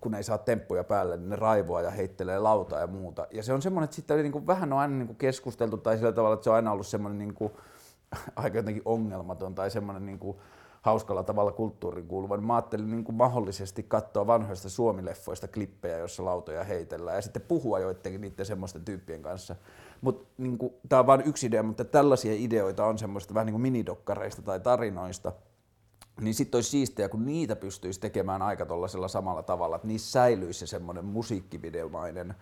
kun 0.00 0.14
ei 0.14 0.22
saa 0.22 0.38
temppuja 0.38 0.84
päälle, 0.84 1.16
niin 1.16 1.28
ne 1.28 1.36
raivoa 1.36 1.82
ja 1.82 1.90
heittelee 1.90 2.38
lautaa 2.38 2.80
ja 2.80 2.86
muuta. 2.86 3.26
Ja 3.30 3.42
se 3.42 3.52
on 3.52 3.62
semmoinen, 3.62 3.84
että 3.84 3.96
sitten 3.96 4.22
niin 4.22 4.46
vähän 4.46 4.72
on 4.72 4.78
aina 4.78 4.94
niin 4.94 5.06
kuin 5.06 5.16
keskusteltu 5.16 5.76
tai 5.76 5.98
sillä 5.98 6.12
tavalla, 6.12 6.34
että 6.34 6.44
se 6.44 6.50
on 6.50 6.56
aina 6.56 6.72
ollut 6.72 6.86
semmoinen 6.86 7.18
niin 7.18 7.34
kuin, 7.34 7.52
aika 8.36 8.56
jotenkin 8.56 8.82
ongelmaton 8.84 9.54
tai 9.54 9.70
semmoinen 9.70 10.06
niin 10.06 10.18
kuin, 10.18 10.36
hauskalla 10.82 11.22
tavalla 11.22 11.52
kulttuuriin 11.52 12.06
kuuluva, 12.06 12.36
mä 12.36 12.54
ajattelin 12.54 12.90
niin 12.90 13.04
kuin 13.04 13.16
mahdollisesti 13.16 13.82
katsoa 13.82 14.26
vanhoista 14.26 14.68
suomileffoista 14.68 15.48
klippejä, 15.48 15.98
joissa 15.98 16.24
lautoja 16.24 16.64
heitellään 16.64 17.16
ja 17.16 17.22
sitten 17.22 17.42
puhua 17.42 17.78
joidenkin 17.78 18.20
niiden 18.20 18.46
semmoisten 18.46 18.84
tyyppien 18.84 19.22
kanssa. 19.22 19.56
Mutta 20.00 20.28
niin 20.38 20.58
tämä 20.88 21.00
on 21.00 21.06
vain 21.06 21.22
yksi 21.26 21.46
idea, 21.46 21.62
mutta 21.62 21.84
tällaisia 21.84 22.32
ideoita 22.36 22.86
on 22.86 22.98
semmoista 22.98 23.34
vähän 23.34 23.46
niin 23.46 23.54
kuin 23.54 23.62
minidokkareista 23.62 24.42
tai 24.42 24.60
tarinoista, 24.60 25.32
niin 26.20 26.34
sitten 26.34 26.56
olisi 26.56 26.70
siistiä, 26.70 27.08
kun 27.08 27.26
niitä 27.26 27.56
pystyisi 27.56 28.00
tekemään 28.00 28.42
aika 28.42 28.66
tuollaisella 28.66 29.08
samalla 29.08 29.42
tavalla, 29.42 29.76
että 29.76 29.88
niissä 29.88 30.10
säilyisi 30.10 30.58
se 30.58 30.66
semmoinen 30.66 31.04
musiikkivideomainen 31.04 32.34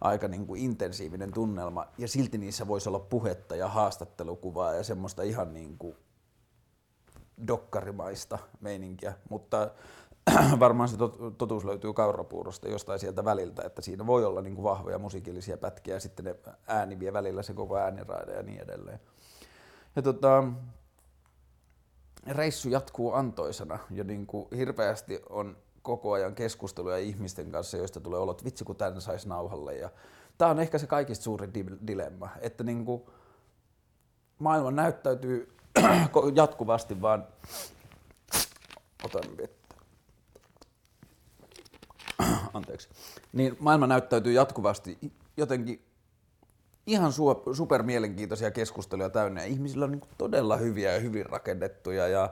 aika 0.00 0.28
niin 0.28 0.46
kuin 0.46 0.60
intensiivinen 0.60 1.32
tunnelma, 1.32 1.86
ja 1.98 2.08
silti 2.08 2.38
niissä 2.38 2.68
voisi 2.68 2.88
olla 2.88 2.98
puhetta 2.98 3.56
ja 3.56 3.68
haastattelukuvaa 3.68 4.74
ja 4.74 4.84
semmoista 4.84 5.22
ihan 5.22 5.54
niin 5.54 5.78
kuin 5.78 5.96
dokkarimaista 7.46 8.38
meininkiä, 8.60 9.14
mutta 9.30 9.70
varmaan 10.60 10.88
se 10.88 10.96
totuus 11.38 11.64
löytyy 11.64 11.92
kaurapuurosta 11.92 12.68
jostain 12.68 12.98
sieltä 12.98 13.24
väliltä, 13.24 13.62
että 13.62 13.82
siinä 13.82 14.06
voi 14.06 14.24
olla 14.24 14.40
niin 14.40 14.54
kuin 14.54 14.64
vahvoja 14.64 14.98
musiikillisia 14.98 15.56
pätkiä 15.56 15.94
ja 15.94 16.00
sitten 16.00 16.24
ne 16.24 16.36
ääni 16.66 16.98
vie 16.98 17.12
välillä 17.12 17.42
se 17.42 17.54
koko 17.54 17.76
ääniraide 17.76 18.32
ja 18.32 18.42
niin 18.42 18.60
edelleen. 18.60 19.00
Ja 19.96 20.02
tota, 20.02 20.44
reissu 22.28 22.68
jatkuu 22.68 23.12
antoisana 23.12 23.78
ja 23.90 24.04
niin 24.04 24.26
kuin 24.26 24.48
hirveästi 24.56 25.22
on 25.30 25.56
koko 25.82 26.12
ajan 26.12 26.34
keskusteluja 26.34 26.98
ihmisten 26.98 27.50
kanssa, 27.50 27.76
joista 27.76 28.00
tulee 28.00 28.20
olot, 28.20 28.44
vitsi 28.44 28.64
kun 28.64 28.76
tämän 28.76 29.00
saisi 29.00 29.28
nauhalle. 29.28 29.76
Ja 29.76 29.90
tämä 30.38 30.50
on 30.50 30.60
ehkä 30.60 30.78
se 30.78 30.86
kaikista 30.86 31.24
suurin 31.24 31.52
dilemma, 31.86 32.28
että 32.40 32.64
niin 32.64 32.84
kuin 32.84 33.02
maailma 34.38 34.70
näyttäytyy 34.70 35.56
jatkuvasti 36.34 37.02
vaan 37.02 37.26
otan 39.04 39.36
vettä. 39.36 39.74
Anteeksi. 42.54 42.88
Niin 43.32 43.56
maailma 43.60 43.86
näyttäytyy 43.86 44.32
jatkuvasti 44.32 44.98
jotenkin 45.36 45.87
ihan 46.88 47.12
super 47.52 47.82
mielenkiintoisia 47.82 48.50
keskusteluja 48.50 49.10
täynnä. 49.10 49.42
Ihmisillä 49.44 49.84
on 49.84 49.90
niin 49.90 50.02
todella 50.18 50.56
hyviä 50.56 50.92
ja 50.92 51.00
hyvin 51.00 51.26
rakennettuja 51.26 52.08
ja 52.08 52.30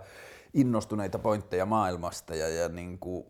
innostuneita 0.55 1.19
pointteja 1.19 1.67
maailmasta. 1.67 2.35
Ja, 2.35 2.49
ja 2.49 2.69
niin 2.69 2.99
kuin, 2.99 3.27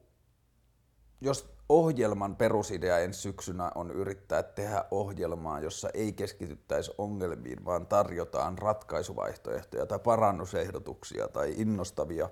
jos 1.21 1.57
ohjelman 1.69 2.37
perusidea 2.37 2.99
ensi 2.99 3.21
syksynä 3.21 3.73
on 3.75 3.91
yrittää 3.91 4.43
tehdä 4.43 4.85
ohjelmaa, 4.91 5.61
jossa 5.61 5.89
ei 5.95 6.12
keskityttäisi 6.12 6.93
ongelmiin, 6.99 7.65
vaan 7.65 7.87
tarjotaan 7.87 8.59
ratkaisuvaihtoehtoja 8.59 9.87
tai 9.87 9.99
parannusehdotuksia 9.99 11.29
tai 11.29 11.55
innostavia 11.57 12.31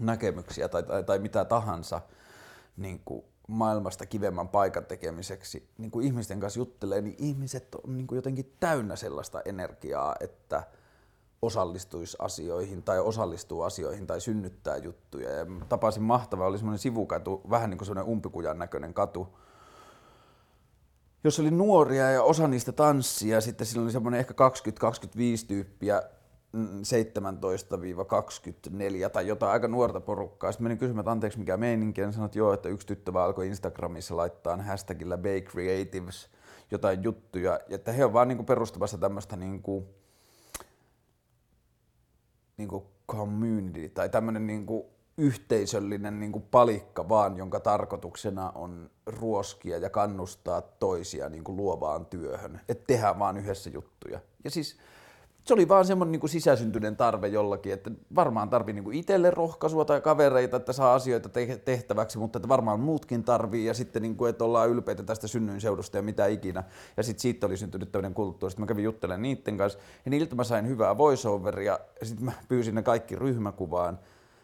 näkemyksiä 0.00 0.68
tai, 0.68 0.82
tai, 0.82 1.04
tai 1.04 1.18
mitä 1.18 1.44
tahansa 1.44 2.00
niin 2.76 3.02
kuin 3.04 3.24
maailmasta 3.48 4.06
kivemmän 4.06 4.48
paikan 4.48 4.86
tekemiseksi. 4.86 5.68
Niin 5.78 5.90
kuin 5.90 6.06
ihmisten 6.06 6.40
kanssa 6.40 6.60
juttelee, 6.60 7.00
niin 7.00 7.16
ihmiset 7.18 7.74
on 7.74 7.96
niin 7.96 8.06
kuin 8.06 8.16
jotenkin 8.16 8.52
täynnä 8.60 8.96
sellaista 8.96 9.42
energiaa, 9.44 10.14
että– 10.20 10.62
osallistuisi 11.44 12.16
asioihin 12.20 12.82
tai 12.82 13.00
osallistuu 13.00 13.62
asioihin 13.62 14.06
tai 14.06 14.20
synnyttää 14.20 14.76
juttuja. 14.76 15.30
Ja 15.30 15.46
tapasin 15.68 16.02
mahtavaa, 16.02 16.46
oli 16.46 16.58
semmoinen 16.58 16.78
sivukatu, 16.78 17.40
vähän 17.50 17.70
niin 17.70 17.78
kuin 17.78 17.86
semmoinen 17.86 18.12
umpikujan 18.12 18.58
näköinen 18.58 18.94
katu, 18.94 19.38
jossa 21.24 21.42
oli 21.42 21.50
nuoria 21.50 22.10
ja 22.10 22.22
osa 22.22 22.48
niistä 22.48 22.72
tanssia 22.72 23.40
sitten 23.40 23.66
sillä 23.66 23.82
oli 23.82 23.92
semmoinen 23.92 24.20
ehkä 24.20 24.34
20-25 25.44 25.46
tyyppiä 25.48 26.02
17-24 26.54 26.56
mm, 28.70 29.10
tai 29.12 29.26
jotain 29.26 29.52
aika 29.52 29.68
nuorta 29.68 30.00
porukkaa. 30.00 30.52
Sitten 30.52 30.64
menin 30.64 30.78
kysymään, 30.78 31.00
että 31.00 31.10
anteeksi 31.10 31.38
mikä 31.38 31.56
meininki, 31.56 32.00
ja 32.00 32.12
sanoin, 32.12 32.26
että 32.26 32.38
joo, 32.38 32.52
että 32.52 32.68
yksi 32.68 32.86
tyttö 32.86 33.12
vaan 33.12 33.26
alkoi 33.26 33.46
Instagramissa 33.46 34.16
laittaa 34.16 34.56
hashtagillä 34.56 35.18
Bay 35.18 35.40
Creatives 35.40 36.30
jotain 36.70 37.02
juttuja, 37.02 37.60
ja 37.68 37.74
että 37.74 37.92
he 37.92 38.04
on 38.04 38.12
vaan 38.12 38.28
niin 38.28 38.46
perustamassa 38.46 38.98
tämmöistä 38.98 39.36
niin 39.36 39.62
kuin, 39.62 39.84
niin 42.56 42.68
kuin 42.68 42.84
community 43.08 43.88
tai 43.88 44.08
tämmöinen 44.08 44.46
niin 44.46 44.66
kuin 44.66 44.84
yhteisöllinen 45.18 46.20
niin 46.20 46.32
kuin 46.32 46.44
palikka 46.50 47.08
vaan, 47.08 47.36
jonka 47.36 47.60
tarkoituksena 47.60 48.50
on 48.50 48.90
ruoskia 49.06 49.78
ja 49.78 49.90
kannustaa 49.90 50.60
toisia 50.60 51.28
niin 51.28 51.44
kuin 51.44 51.56
luovaan 51.56 52.06
työhön. 52.06 52.60
Että 52.68 52.84
tehdään 52.86 53.18
vaan 53.18 53.36
yhdessä 53.36 53.70
juttuja. 53.70 54.20
Ja 54.44 54.50
siis 54.50 54.78
se 55.44 55.54
oli 55.54 55.68
vaan 55.68 55.84
semmoinen 55.84 56.20
niin 56.20 56.28
sisäsyntyinen 56.28 56.96
tarve 56.96 57.28
jollakin, 57.28 57.72
että 57.72 57.90
varmaan 58.14 58.50
tarvii 58.50 58.74
niin 58.74 58.92
itselle 58.92 59.30
rohkaisua 59.30 59.84
tai 59.84 60.00
kavereita, 60.00 60.56
että 60.56 60.72
saa 60.72 60.94
asioita 60.94 61.28
tehtäväksi, 61.64 62.18
mutta 62.18 62.38
että 62.38 62.48
varmaan 62.48 62.80
muutkin 62.80 63.24
tarvii 63.24 63.66
ja 63.66 63.74
sitten 63.74 64.02
niin 64.02 64.16
kuin, 64.16 64.30
että 64.30 64.44
ollaan 64.44 64.70
ylpeitä 64.70 65.02
tästä 65.02 65.26
synnyinseudusta 65.26 65.96
ja 65.96 66.02
mitä 66.02 66.26
ikinä. 66.26 66.64
Ja 66.96 67.02
sitten 67.02 67.22
siitä 67.22 67.46
oli 67.46 67.56
syntynyt 67.56 67.92
tämmöinen 67.92 68.14
kulttuuri. 68.14 68.50
Sitten 68.50 68.62
mä 68.62 68.66
kävin 68.66 68.84
juttelemaan 68.84 69.22
niiden 69.22 69.58
kanssa 69.58 69.78
ja 70.04 70.10
niiltä 70.10 70.34
mä 70.34 70.44
sain 70.44 70.68
hyvää 70.68 70.98
voiceoveria 70.98 71.78
ja 72.00 72.06
sitten 72.06 72.24
mä 72.24 72.32
pyysin 72.48 72.74
ne 72.74 72.82
kaikki 72.82 73.16
ryhmäkuvaan 73.16 73.98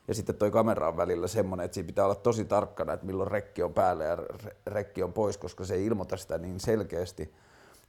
Ja 0.08 0.14
sitten 0.14 0.34
toi 0.34 0.50
kamera 0.50 0.88
on 0.88 0.96
välillä 0.96 1.28
semmoinen, 1.28 1.64
että 1.64 1.74
siinä 1.74 1.86
pitää 1.86 2.04
olla 2.04 2.14
tosi 2.14 2.44
tarkkana, 2.44 2.92
että 2.92 3.06
milloin 3.06 3.30
rekki 3.30 3.62
on 3.62 3.74
päällä 3.74 4.04
ja 4.04 4.18
rekki 4.66 5.02
on 5.02 5.12
pois, 5.12 5.38
koska 5.38 5.64
se 5.64 5.74
ei 5.74 5.86
ilmoita 5.86 6.16
sitä 6.16 6.38
niin 6.38 6.60
selkeästi. 6.60 7.34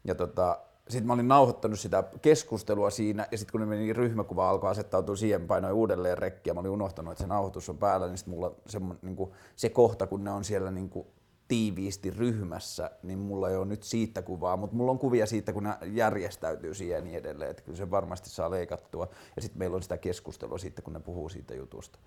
Ja 0.04 0.16
tota, 0.16 0.60
sitten 0.90 1.08
mä 1.08 1.14
olin 1.14 1.28
nauhoittanut 1.28 1.80
sitä 1.80 2.04
keskustelua 2.22 2.90
siinä, 2.90 3.28
ja 3.32 3.38
sitten 3.38 3.52
kun 3.52 3.62
ne 3.62 3.66
meni 3.66 3.94
ryhmäkuva 3.94 4.50
alkoi 4.50 4.72
asettautua 4.72 5.16
siihen, 5.16 5.48
painoin 5.48 5.74
uudelleen 5.74 6.18
rekkiä, 6.18 6.54
mä 6.54 6.60
olin 6.60 6.72
unohtanut, 6.72 7.12
että 7.12 7.24
se 7.24 7.28
nauhoitus 7.28 7.70
on 7.70 7.78
päällä, 7.78 8.08
niin 8.08 8.18
sitten 8.18 8.34
mulla 8.34 8.56
se, 8.66 8.80
niin 9.02 9.16
kuin, 9.16 9.32
se 9.56 9.70
kohta, 9.70 10.08
kun 10.08 10.24
ne 10.24 10.32
on 10.32 10.44
siellä 10.44 10.72
niin 10.72 10.90
kuin, 10.90 11.08
tiiviisti 11.52 12.10
ryhmässä, 12.10 12.92
niin 13.04 13.20
mulla 13.20 13.50
ei 13.50 13.56
ole 13.56 13.66
nyt 13.66 13.84
siitä 13.84 14.22
kuvaa, 14.22 14.58
mutta 14.58 14.76
mulla 14.76 14.92
on 14.92 15.00
kuvia 15.00 15.26
siitä, 15.26 15.54
kun 15.54 15.64
ne 15.64 15.74
järjestäytyy 15.94 16.74
siihen 16.74 16.96
ja 16.96 17.02
niin 17.02 17.18
edelleen, 17.18 17.52
että 17.52 17.64
kyllä 17.64 17.78
se 17.78 17.92
varmasti 17.92 18.30
saa 18.30 18.52
leikattua. 18.52 19.08
Ja 19.36 19.42
sitten 19.42 19.60
meillä 19.60 19.76
on 19.76 19.84
sitä 19.84 19.98
keskustelua 19.98 20.58
siitä, 20.58 20.82
kun 20.82 20.94
ne 20.94 21.00
puhuu 21.00 21.30
siitä 21.30 21.56
jutusta. 21.56 22.00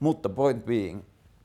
Mutta 0.00 0.28
point 0.28 0.64
being, 0.64 1.02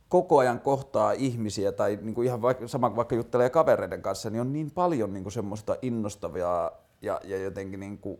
koko 0.10 0.38
ajan 0.38 0.60
kohtaa 0.60 1.12
ihmisiä 1.12 1.72
tai 1.72 2.00
niin 2.02 2.16
kuin 2.16 2.28
ihan 2.28 2.42
vaikka, 2.42 2.68
sama 2.68 2.96
vaikka 2.96 3.16
juttelee 3.16 3.50
kavereiden 3.50 4.02
kanssa, 4.02 4.30
niin 4.30 4.42
on 4.42 4.54
niin 4.54 4.72
paljon 4.72 5.14
niin 5.14 5.24
kuin 5.24 5.34
semmoista 5.34 5.76
innostavia 5.82 6.72
ja, 7.02 7.22
ja 7.24 7.38
jotenkin 7.38 7.80
niin 7.80 7.98
kuin, 7.98 8.20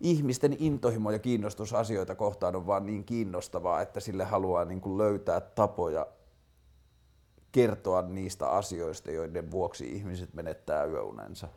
ihmisten 0.00 0.56
intohimo 0.58 1.10
ja 1.10 1.18
kiinnostus 1.18 1.74
asioita 1.74 2.14
kohtaan 2.14 2.56
on 2.56 2.66
vaan 2.66 2.86
niin 2.86 3.04
kiinnostavaa, 3.04 3.80
että 3.80 4.00
sille 4.00 4.24
haluaa 4.24 4.64
niin 4.64 4.80
kuin 4.80 4.98
löytää 4.98 5.40
tapoja 5.40 6.06
kertoa 7.52 8.02
niistä 8.02 8.48
asioista, 8.48 9.10
joiden 9.10 9.50
vuoksi 9.50 9.92
ihmiset 9.92 10.34
menettää 10.34 10.84
yöunensa. 10.84 11.48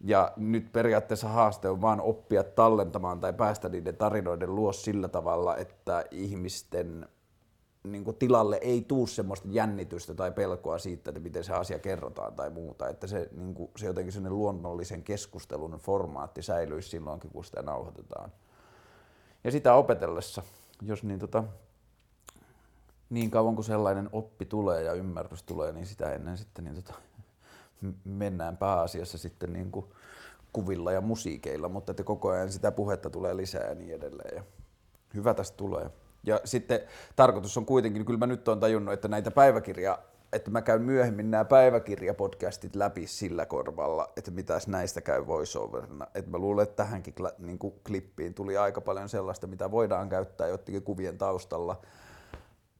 Ja 0.00 0.32
nyt 0.36 0.72
periaatteessa 0.72 1.28
haaste 1.28 1.68
on 1.68 1.80
vaan 1.80 2.00
oppia 2.00 2.44
tallentamaan 2.44 3.20
tai 3.20 3.32
päästä 3.32 3.68
niiden 3.68 3.96
tarinoiden 3.96 4.54
luo 4.54 4.72
sillä 4.72 5.08
tavalla, 5.08 5.56
että 5.56 6.04
ihmisten 6.10 7.08
niin 7.84 8.04
kuin 8.04 8.16
tilalle 8.16 8.56
ei 8.56 8.80
tuu 8.80 9.06
semmoista 9.06 9.48
jännitystä 9.50 10.14
tai 10.14 10.32
pelkoa 10.32 10.78
siitä, 10.78 11.10
että 11.10 11.20
miten 11.20 11.44
se 11.44 11.52
asia 11.52 11.78
kerrotaan 11.78 12.34
tai 12.34 12.50
muuta. 12.50 12.88
Että 12.88 13.06
se, 13.06 13.28
niin 13.32 13.54
kuin, 13.54 13.70
se 13.76 13.86
jotenkin 13.86 14.12
sellainen 14.12 14.38
luonnollisen 14.38 15.02
keskustelun 15.02 15.78
formaatti 15.78 16.42
säilyisi 16.42 16.88
silloinkin, 16.88 17.30
kun 17.30 17.44
sitä 17.44 17.62
nauhoitetaan. 17.62 18.32
Ja 19.44 19.50
sitä 19.50 19.74
opetellessa, 19.74 20.42
jos 20.82 21.02
niin 21.02 21.18
tota, 21.18 21.44
niin 23.10 23.30
kauan 23.30 23.54
kuin 23.54 23.64
sellainen 23.64 24.08
oppi 24.12 24.44
tulee 24.44 24.82
ja 24.82 24.92
ymmärrys 24.92 25.42
tulee, 25.42 25.72
niin 25.72 25.86
sitä 25.86 26.12
ennen 26.12 26.38
sitten 26.38 26.64
niin 26.64 26.74
tota, 26.74 26.94
mennään 28.04 28.56
pääasiassa 28.56 29.18
sitten 29.18 29.52
niin 29.52 29.70
kuin 29.70 29.86
kuvilla 30.52 30.92
ja 30.92 31.00
musiikeilla, 31.00 31.68
mutta 31.68 31.90
että 31.90 32.04
koko 32.04 32.30
ajan 32.30 32.52
sitä 32.52 32.72
puhetta 32.72 33.10
tulee 33.10 33.36
lisää 33.36 33.68
ja 33.68 33.74
niin 33.74 33.94
edelleen. 33.94 34.36
Ja 34.36 34.42
hyvä 35.14 35.34
tästä 35.34 35.56
tulee. 35.56 35.90
Ja 36.26 36.40
sitten 36.44 36.80
tarkoitus 37.16 37.56
on 37.56 37.66
kuitenkin, 37.66 38.04
kyllä 38.04 38.18
mä 38.18 38.26
nyt 38.26 38.48
olen 38.48 38.60
tajunnut, 38.60 38.94
että 38.94 39.08
näitä 39.08 39.30
päiväkirja, 39.30 39.98
että 40.32 40.50
mä 40.50 40.62
käyn 40.62 40.82
myöhemmin 40.82 41.30
nämä 41.30 41.44
päiväkirjapodcastit 41.44 42.76
läpi 42.76 43.06
sillä 43.06 43.46
korvalla, 43.46 44.12
että 44.16 44.30
mitäs 44.30 44.68
näistä 44.68 45.00
käy 45.00 45.26
voiceoverina. 45.26 46.06
Että 46.14 46.30
mä 46.30 46.38
luulen, 46.38 46.62
että 46.62 46.76
tähänkin 46.76 47.14
niin 47.38 47.58
kuin 47.58 47.74
klippiin 47.86 48.34
tuli 48.34 48.56
aika 48.56 48.80
paljon 48.80 49.08
sellaista, 49.08 49.46
mitä 49.46 49.70
voidaan 49.70 50.08
käyttää 50.08 50.48
jotkin 50.48 50.82
kuvien 50.82 51.18
taustalla– 51.18 51.80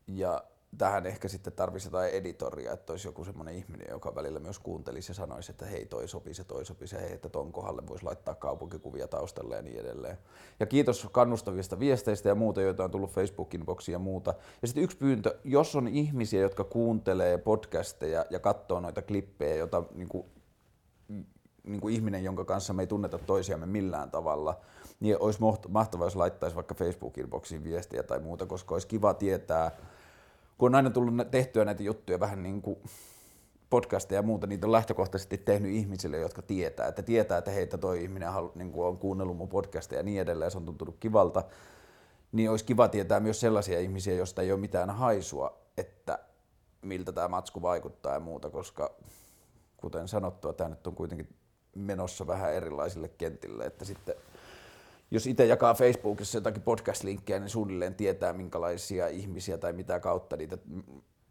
ja 0.06 0.44
tähän 0.78 1.06
ehkä 1.06 1.28
sitten 1.28 1.52
tarvisi 1.52 1.86
jotain 1.86 2.10
editoria, 2.10 2.72
että 2.72 2.92
olisi 2.92 3.08
joku 3.08 3.24
semmoinen 3.24 3.54
ihminen, 3.54 3.86
joka 3.90 4.14
välillä 4.14 4.40
myös 4.40 4.58
kuuntelisi 4.58 5.10
ja 5.10 5.14
sanoisi, 5.14 5.52
että 5.52 5.66
hei 5.66 5.86
toi 5.86 6.08
sopii 6.08 6.34
se, 6.34 6.44
toi 6.44 6.64
sopii 6.64 6.88
se, 6.88 7.00
hei, 7.00 7.12
että 7.12 7.28
ton 7.28 7.52
kohdalle 7.52 7.82
voisi 7.86 8.04
laittaa 8.04 8.34
kaupunkikuvia 8.34 9.08
taustalle 9.08 9.56
ja 9.56 9.62
niin 9.62 9.80
edelleen. 9.80 10.18
Ja 10.60 10.66
kiitos 10.66 11.08
kannustavista 11.12 11.78
viesteistä 11.78 12.28
ja 12.28 12.34
muuta, 12.34 12.60
joita 12.60 12.84
on 12.84 12.90
tullut 12.90 13.10
Facebookin 13.10 13.64
boksiin 13.64 13.92
ja 13.92 13.98
muuta. 13.98 14.34
Ja 14.62 14.68
sitten 14.68 14.84
yksi 14.84 14.96
pyyntö, 14.96 15.38
jos 15.44 15.76
on 15.76 15.88
ihmisiä, 15.88 16.40
jotka 16.40 16.64
kuuntelee 16.64 17.38
podcasteja 17.38 18.26
ja 18.30 18.38
katsoo 18.38 18.80
noita 18.80 19.02
klippejä, 19.02 19.54
joita 19.54 19.82
niin 19.94 20.08
kuin, 20.08 20.26
niin 21.64 21.80
kuin 21.80 21.94
ihminen, 21.94 22.24
jonka 22.24 22.44
kanssa 22.44 22.72
me 22.72 22.82
ei 22.82 22.86
tunneta 22.86 23.18
toisiamme 23.18 23.66
millään 23.66 24.10
tavalla, 24.10 24.60
niin 25.00 25.16
olisi 25.20 25.38
mahtavaa, 25.68 26.06
jos 26.06 26.16
laittaisi 26.16 26.56
vaikka 26.56 26.74
Facebookin 26.74 27.30
boksiin 27.30 27.64
viestiä 27.64 28.02
tai 28.02 28.20
muuta, 28.20 28.46
koska 28.46 28.74
olisi 28.74 28.86
kiva 28.88 29.14
tietää, 29.14 29.70
kun 30.58 30.70
on 30.70 30.74
aina 30.74 30.90
tullut 30.90 31.14
tehtyä 31.30 31.64
näitä 31.64 31.82
juttuja 31.82 32.20
vähän 32.20 32.42
niin 32.42 32.62
kuin 32.62 32.78
podcasteja 33.70 34.18
ja 34.18 34.22
muuta, 34.22 34.46
niitä 34.46 34.66
on 34.66 34.72
lähtökohtaisesti 34.72 35.38
tehnyt 35.38 35.72
ihmisille, 35.72 36.18
jotka 36.18 36.42
tietää, 36.42 36.88
että 36.88 37.02
tietää, 37.02 37.38
että 37.38 37.50
heitä 37.50 37.78
toi 37.78 38.02
ihminen 38.02 38.28
niin 38.54 38.72
kuin 38.72 38.86
on 38.86 38.98
kuunnellut 38.98 39.36
mun 39.36 39.48
podcasteja 39.48 39.98
ja 39.98 40.02
niin 40.02 40.20
edelleen, 40.20 40.50
se 40.50 40.58
on 40.58 40.64
tuntunut 40.64 40.96
kivalta, 41.00 41.44
niin 42.32 42.50
olisi 42.50 42.64
kiva 42.64 42.88
tietää 42.88 43.20
myös 43.20 43.40
sellaisia 43.40 43.80
ihmisiä, 43.80 44.14
joista 44.14 44.42
ei 44.42 44.52
ole 44.52 44.60
mitään 44.60 44.90
haisua, 44.90 45.58
että 45.78 46.18
miltä 46.82 47.12
tämä 47.12 47.28
matsku 47.28 47.62
vaikuttaa 47.62 48.14
ja 48.14 48.20
muuta, 48.20 48.50
koska 48.50 48.94
kuten 49.76 50.08
sanottua, 50.08 50.52
tämä 50.52 50.70
nyt 50.70 50.86
on 50.86 50.94
kuitenkin 50.94 51.28
menossa 51.74 52.26
vähän 52.26 52.54
erilaisille 52.54 53.08
kentille, 53.08 53.64
että 53.64 53.84
sitten 53.84 54.14
jos 55.10 55.26
itse 55.26 55.46
jakaa 55.46 55.74
Facebookissa 55.74 56.38
jotakin 56.38 56.62
podcast-linkkejä, 56.62 57.40
niin 57.40 57.50
suunnilleen 57.50 57.94
tietää, 57.94 58.32
minkälaisia 58.32 59.08
ihmisiä 59.08 59.58
tai 59.58 59.72
mitä 59.72 60.00
kautta 60.00 60.36
niitä 60.36 60.58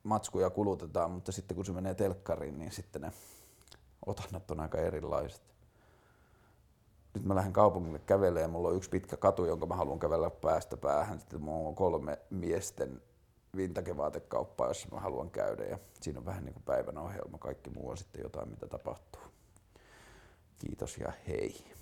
matskuja 0.03 0.49
kulutetaan, 0.49 1.11
mutta 1.11 1.31
sitten 1.31 1.55
kun 1.55 1.65
se 1.65 1.71
menee 1.71 1.95
telkkariin, 1.95 2.59
niin 2.59 2.71
sitten 2.71 3.01
ne 3.01 3.11
otannat 4.05 4.51
on 4.51 4.59
aika 4.59 4.77
erilaiset. 4.77 5.41
Nyt 7.13 7.25
mä 7.25 7.35
lähden 7.35 7.53
kaupungille 7.53 7.99
kävelemään 7.99 8.51
mulla 8.51 8.67
on 8.67 8.75
yksi 8.75 8.89
pitkä 8.89 9.17
katu, 9.17 9.45
jonka 9.45 9.65
mä 9.65 9.75
haluan 9.75 9.99
kävellä 9.99 10.29
päästä 10.29 10.77
päähän. 10.77 11.19
Sitten 11.19 11.41
mulla 11.41 11.67
on 11.67 11.75
kolme 11.75 12.19
miesten 12.29 13.01
vintakevaatekauppaa, 13.57 14.67
jossa 14.67 14.87
mä 14.91 14.99
haluan 14.99 15.29
käydä 15.29 15.63
ja 15.63 15.79
siinä 16.01 16.19
on 16.19 16.25
vähän 16.25 16.45
niin 16.45 16.53
kuin 16.53 16.63
päivän 16.63 16.97
ohjelma. 16.97 17.37
Kaikki 17.37 17.69
muu 17.69 17.89
on 17.89 17.97
sitten 17.97 18.21
jotain, 18.21 18.49
mitä 18.49 18.67
tapahtuu. 18.67 19.21
Kiitos 20.57 20.97
ja 20.97 21.13
hei. 21.27 21.72